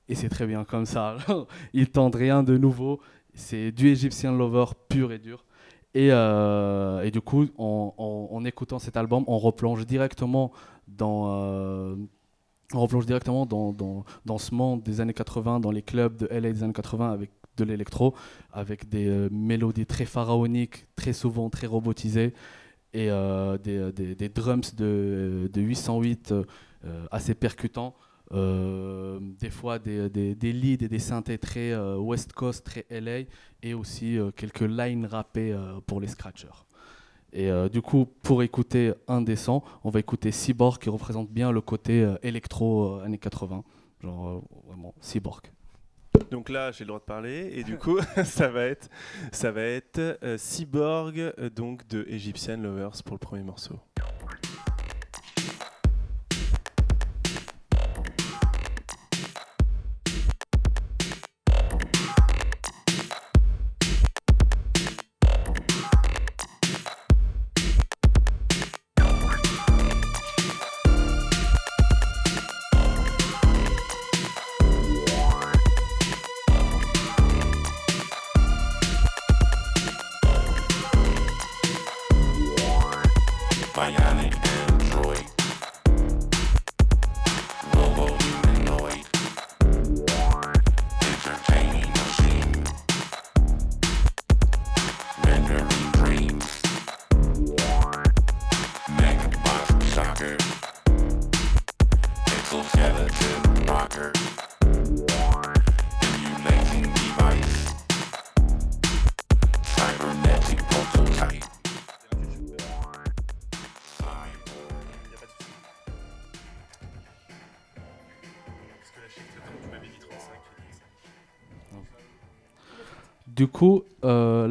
[0.09, 1.17] Et c'est très bien comme ça.
[1.73, 2.99] il tente rien de nouveau.
[3.33, 5.45] C'est du Egyptian Lover pur et dur.
[5.93, 10.51] Et, euh, et du coup, en, en- en écoutant cet album, on replonge directement
[10.87, 11.95] dans, euh,
[12.73, 16.63] on replonge directement dans, ce monde des années 80, dans les clubs de LA des
[16.63, 18.15] années 80 avec de l'électro,
[18.53, 22.33] avec des euh, mélodies très pharaoniques, très souvent très robotisées,
[22.93, 26.43] et euh, des, des- drums de, de 808 euh,
[26.85, 27.95] euh, assez percutants.
[28.31, 30.07] Euh, des fois des,
[30.43, 33.21] leads et des synthés très euh, West Coast, très LA,
[33.63, 36.47] et aussi euh, quelques lines rappées euh, pour les scratchers.
[37.33, 38.93] Et euh, du coup, pour écouter
[39.35, 43.63] sons, on va écouter Cyborg qui représente bien le côté euh, électro euh, années 80.
[44.01, 45.41] Genre vraiment Cyborg.
[46.31, 47.51] Donc là, j'ai le droit de parler.
[47.53, 48.89] Et du coup, ça va être,
[49.31, 53.75] ça va être Cyborg, donc de Egyptian Lovers pour le premier morceau.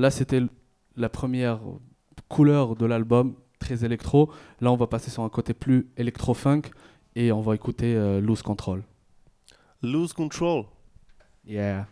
[0.09, 0.43] Là c'était
[0.97, 1.61] la première
[2.29, 4.33] couleur de l'album, très électro.
[4.63, 6.63] Là, on va passer sur un côté plus électro-funk
[7.15, 8.83] et on va écouter euh, Loose Control.
[9.83, 10.65] Lose Control.
[11.47, 11.87] Yeah.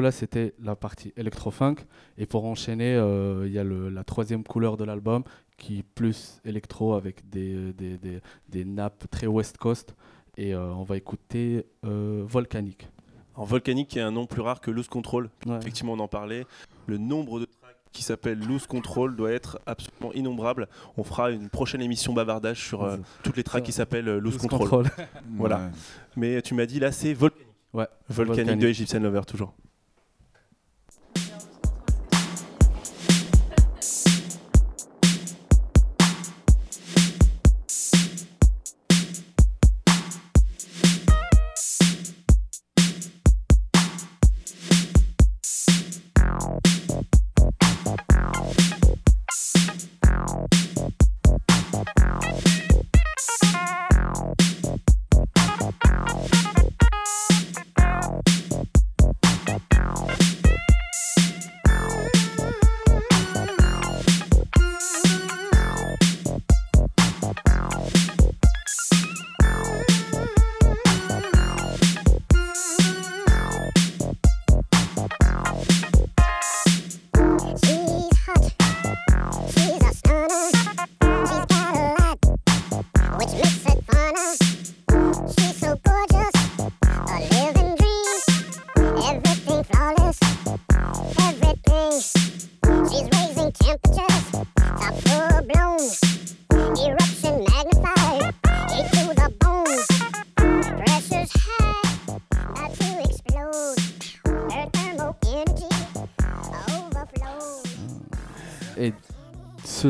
[0.00, 1.76] Coup, là, c'était la partie électro-funk.
[2.18, 5.22] Et pour enchaîner, euh, il y a le- la troisième couleur de l'album
[5.56, 9.94] qui est plus électro avec des, des, des- des nappes très West Coast.
[10.36, 12.88] Et euh, on va écouter euh, Volcanique.
[13.34, 15.30] En volcanique, qui est un nom plus rare que Loose Control.
[15.46, 15.56] Ouais.
[15.58, 16.44] Effectivement, on en parlait.
[16.86, 20.68] Le nombre de tracks qui s'appelle Loose Control doit être absolument innombrable.
[20.96, 24.34] On fera une prochaine émission bavardage sur euh, toutes les tracks qui s'appellent euh, Loose,
[24.34, 24.68] Loose Control.
[24.68, 24.86] Control.
[25.36, 25.56] Voilà.
[25.58, 25.70] Ouais.
[26.16, 27.46] Mais tu m'as dit là, c'est Volcanique.
[27.72, 28.62] Ouais, Volcanique, Volcanique.
[28.62, 29.54] de Egyptian Lover, toujours.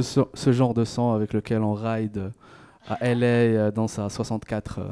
[0.03, 2.33] Ce, genre de son avec lequel on ride
[2.89, 4.79] à LA euh, dans sa 64.
[4.81, 4.85] euh,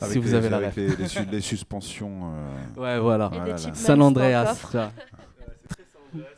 [0.00, 2.32] Avec si vous les- avez la avec les, les su- les suspensions.
[2.34, 3.30] euh, Ouais, voilà.
[3.32, 3.74] Ah là là.
[3.74, 4.54] San Andreas.
[4.54, 4.92] ça.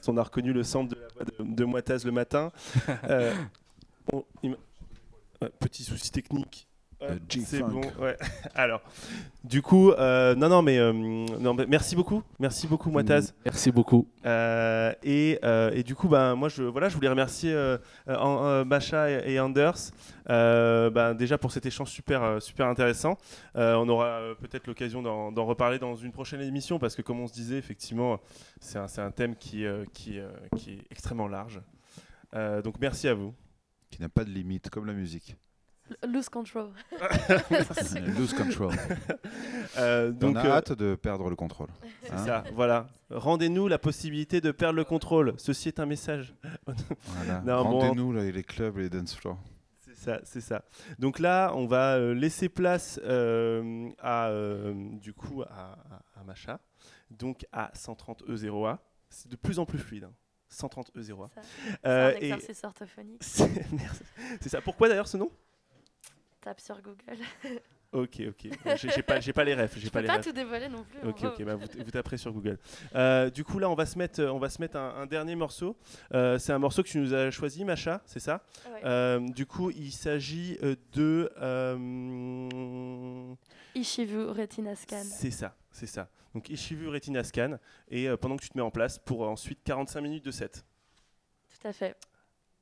[0.09, 2.51] On a reconnu le sample de la voix de, de Moitaz le matin.
[3.09, 3.33] Euh,
[4.13, 4.25] on-
[5.61, 6.69] petit souci technique.
[7.29, 7.81] C'est bon.
[7.99, 8.17] Ouais.
[8.55, 8.83] Alors,
[9.45, 13.35] du coup, euh, non, non, mais euh, non, mais merci beaucoup, merci beaucoup, Moitaz.
[13.45, 14.07] Merci beaucoup.
[14.25, 17.77] Euh, et, euh, et du coup, ben, moi, je, voilà, je voulais remercier euh,
[18.09, 19.91] euh, euh, Macha et, et Anders
[20.31, 23.19] euh, ben, déjà pour cet échange super, super intéressant.
[23.57, 27.21] Euh, on aura euh, peut-être l'occasion d'en reparler dans une prochaine émission parce que, comme
[27.21, 28.21] on se disait, effectivement,
[28.61, 31.61] c'est un, c'est un thème qui, euh, qui, euh, qui est extrêmement large.
[32.35, 33.35] Euh, donc, merci à vous.
[33.91, 35.37] qui n'a pas de limite, comme la musique.
[36.07, 36.71] Lose control.
[38.17, 38.73] Lose control.
[39.79, 41.69] Euh, Donc, on a euh, hâte de perdre le contrôle.
[42.03, 42.89] c'est Hein ça, voilà.
[43.11, 45.33] Rendez-nous la possibilité de perdre le contrôle.
[45.39, 46.35] Ceci est un message.
[47.07, 47.41] Voilà.
[47.41, 47.79] Non, bon.
[47.81, 49.39] Rendez-nous les clubs et les dance floors.
[49.81, 50.65] C'est ça, c'est ça.
[50.99, 55.47] Donc là, on va euh, laisser place euh, à euh, du coup à,
[56.17, 56.61] à- à Macha,
[57.11, 58.79] donc à 130 E0A.
[59.09, 60.05] C'est de plus en plus fluide.
[60.05, 60.13] hein.
[60.49, 61.29] 130 E0A.
[61.35, 61.41] Ça,
[61.87, 63.23] Euh, C'est un et exercice orthophonique.
[63.25, 64.03] c'est merci.
[64.43, 64.61] C'est ça.
[64.61, 65.31] Pourquoi d'ailleurs ce nom?
[66.43, 67.19] Tape sur Google.
[67.95, 68.49] Ok, ok.
[68.79, 69.75] J'ai pas, j'ai pas les refs.
[69.75, 70.25] J'ai Je pas peux les pas refs.
[70.25, 70.99] tout dévoiler non plus.
[71.07, 72.59] Ok, on ok, bah vous, vous taperez sur Google.
[72.95, 75.35] Euh, du coup, là, on va se mettre, on va se mettre un, un dernier
[75.37, 75.77] morceau.
[76.15, 78.43] Euh, c'est un morceau que tu nous as choisi, Macha, c'est ça?
[78.73, 78.81] Ouais.
[78.87, 80.57] Euh, Du coup, il s'agit
[80.95, 81.31] de.
[81.37, 83.35] euh,
[83.75, 85.03] Ishivu Retina Scan.
[85.05, 86.09] C'est ça, c'est ça.
[86.35, 87.59] Donc Ishivu Retina Scan,
[87.91, 90.31] et euh, pendant que tu te mets en place pour euh, ensuite 45 minutes de
[90.31, 90.65] set.
[91.61, 91.95] Tout à fait.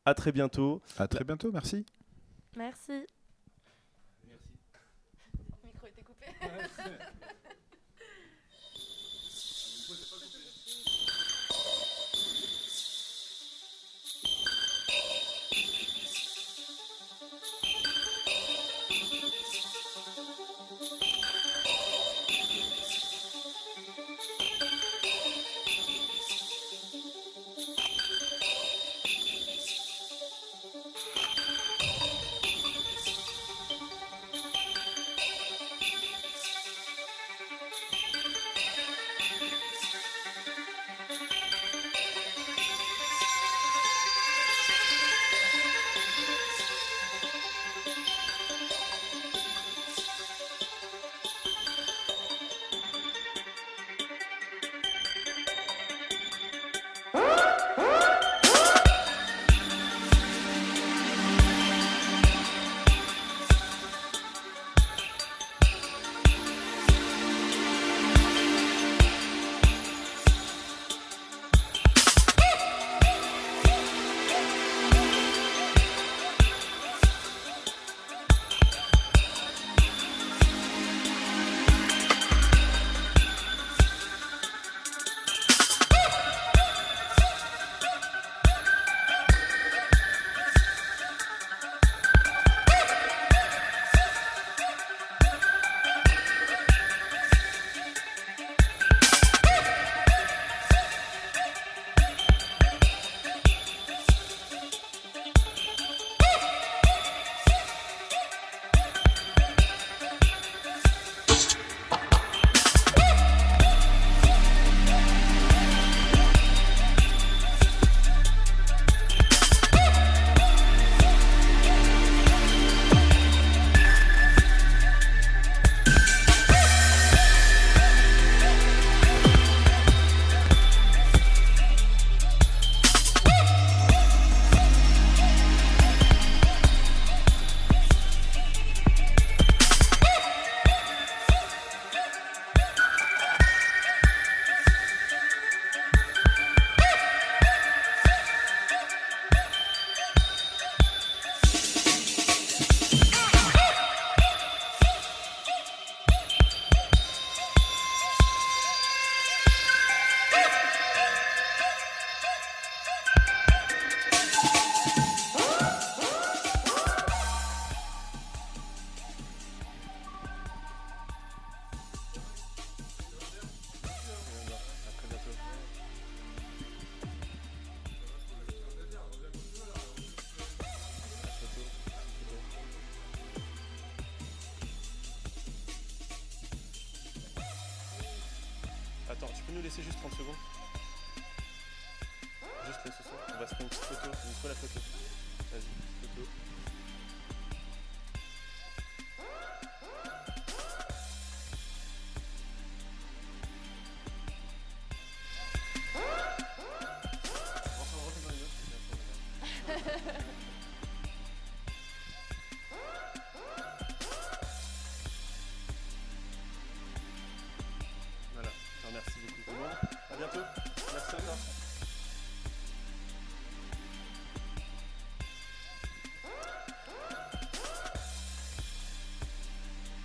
[0.04, 0.82] À très bientôt.
[0.98, 1.86] À très bientôt, merci.
[2.56, 3.06] Merci.
[5.62, 7.19] Le micro était coupé.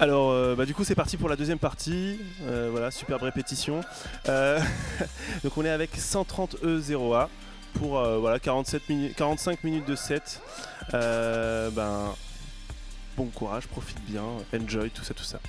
[0.05, 2.19] Alors, euh, bah, du coup, c'est parti pour la deuxième partie.
[2.43, 3.81] Euh, voilà, superbe répétition.
[4.29, 4.59] Euh,
[5.43, 7.27] donc, on est avec 130 E0A
[7.73, 10.41] pour voilà, 47 minu- 45 minutes de set.
[10.91, 12.13] Ben,
[13.17, 14.21] bon courage, profite bien,
[14.53, 15.39] enjoy, tout ça, tout ça.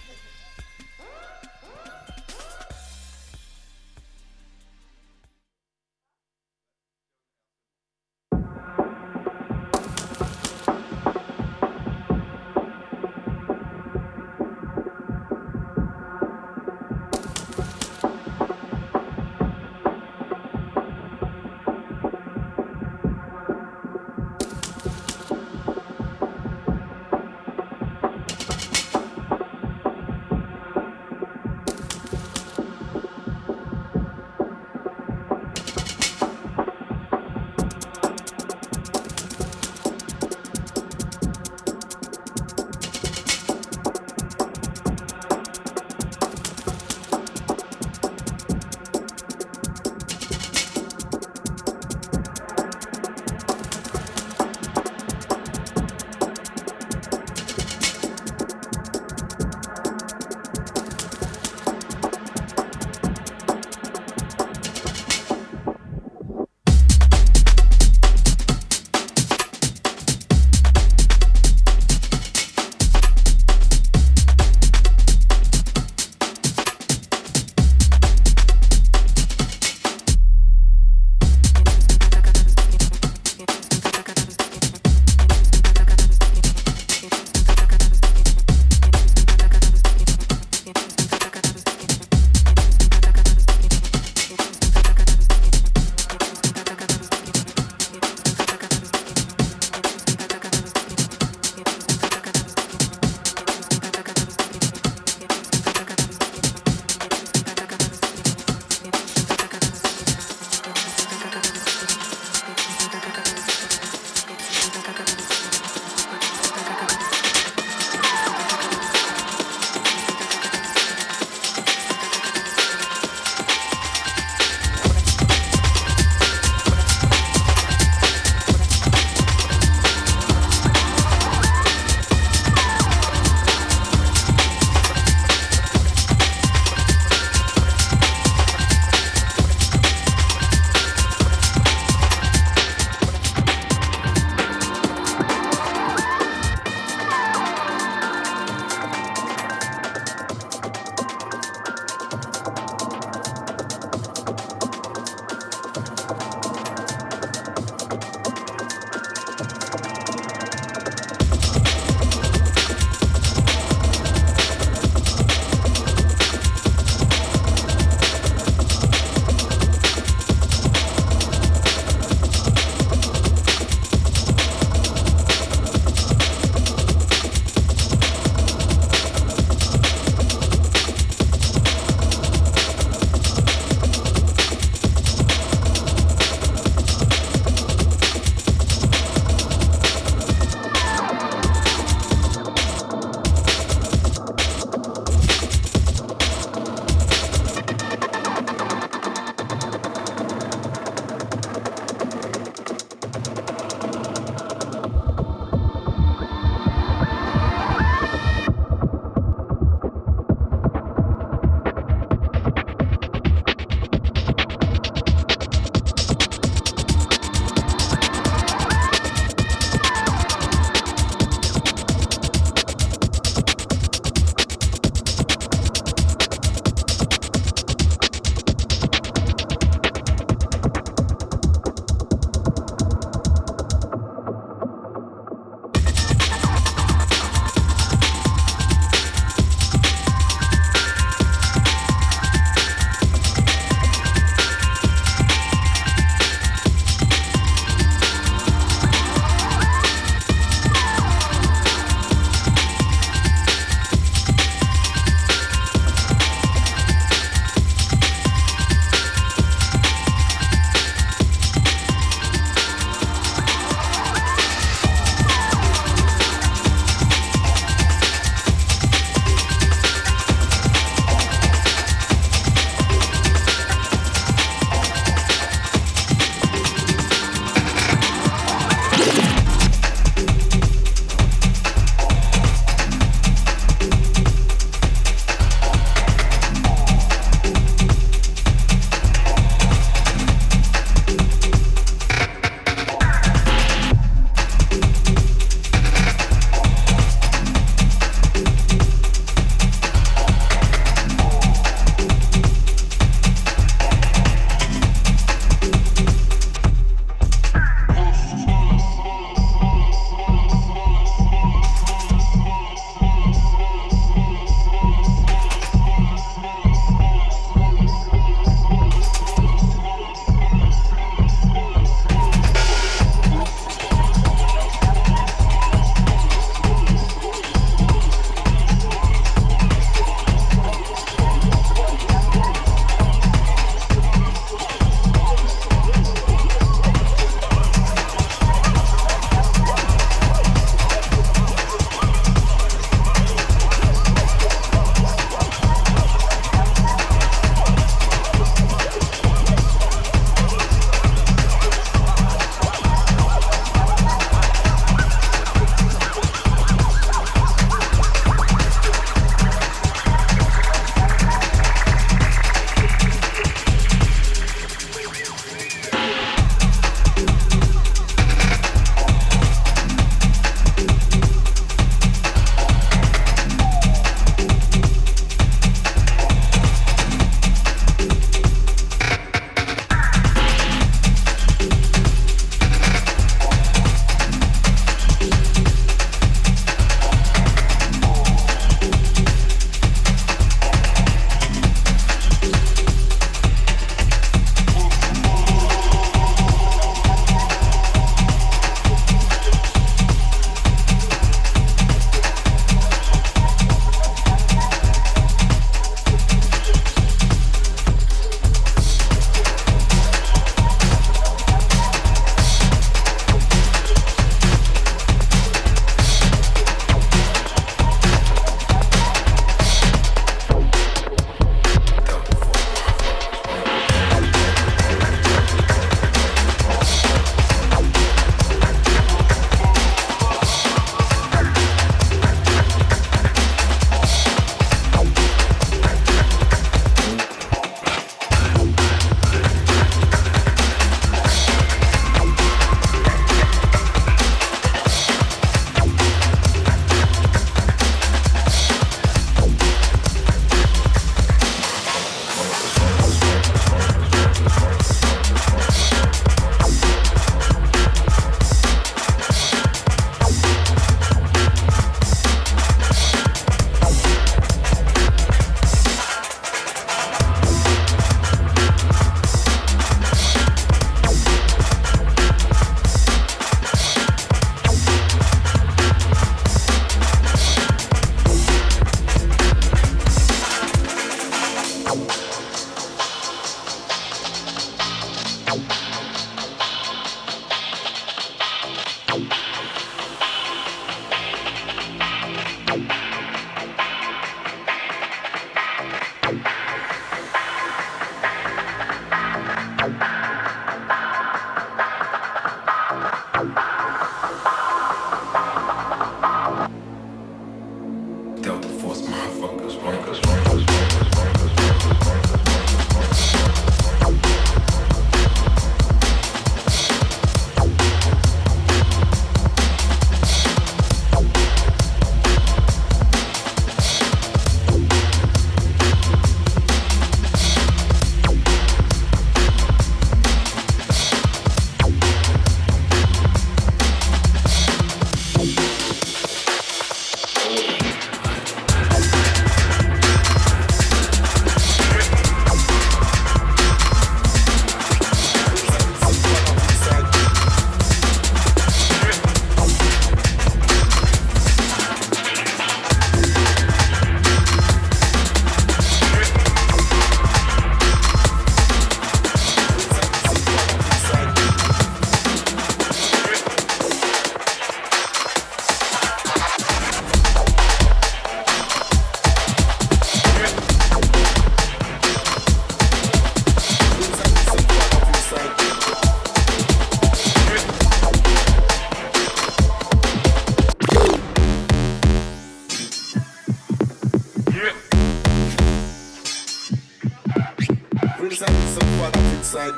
[588.26, 589.74] Represent some for that inside.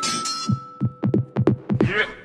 [1.86, 2.17] Yeah.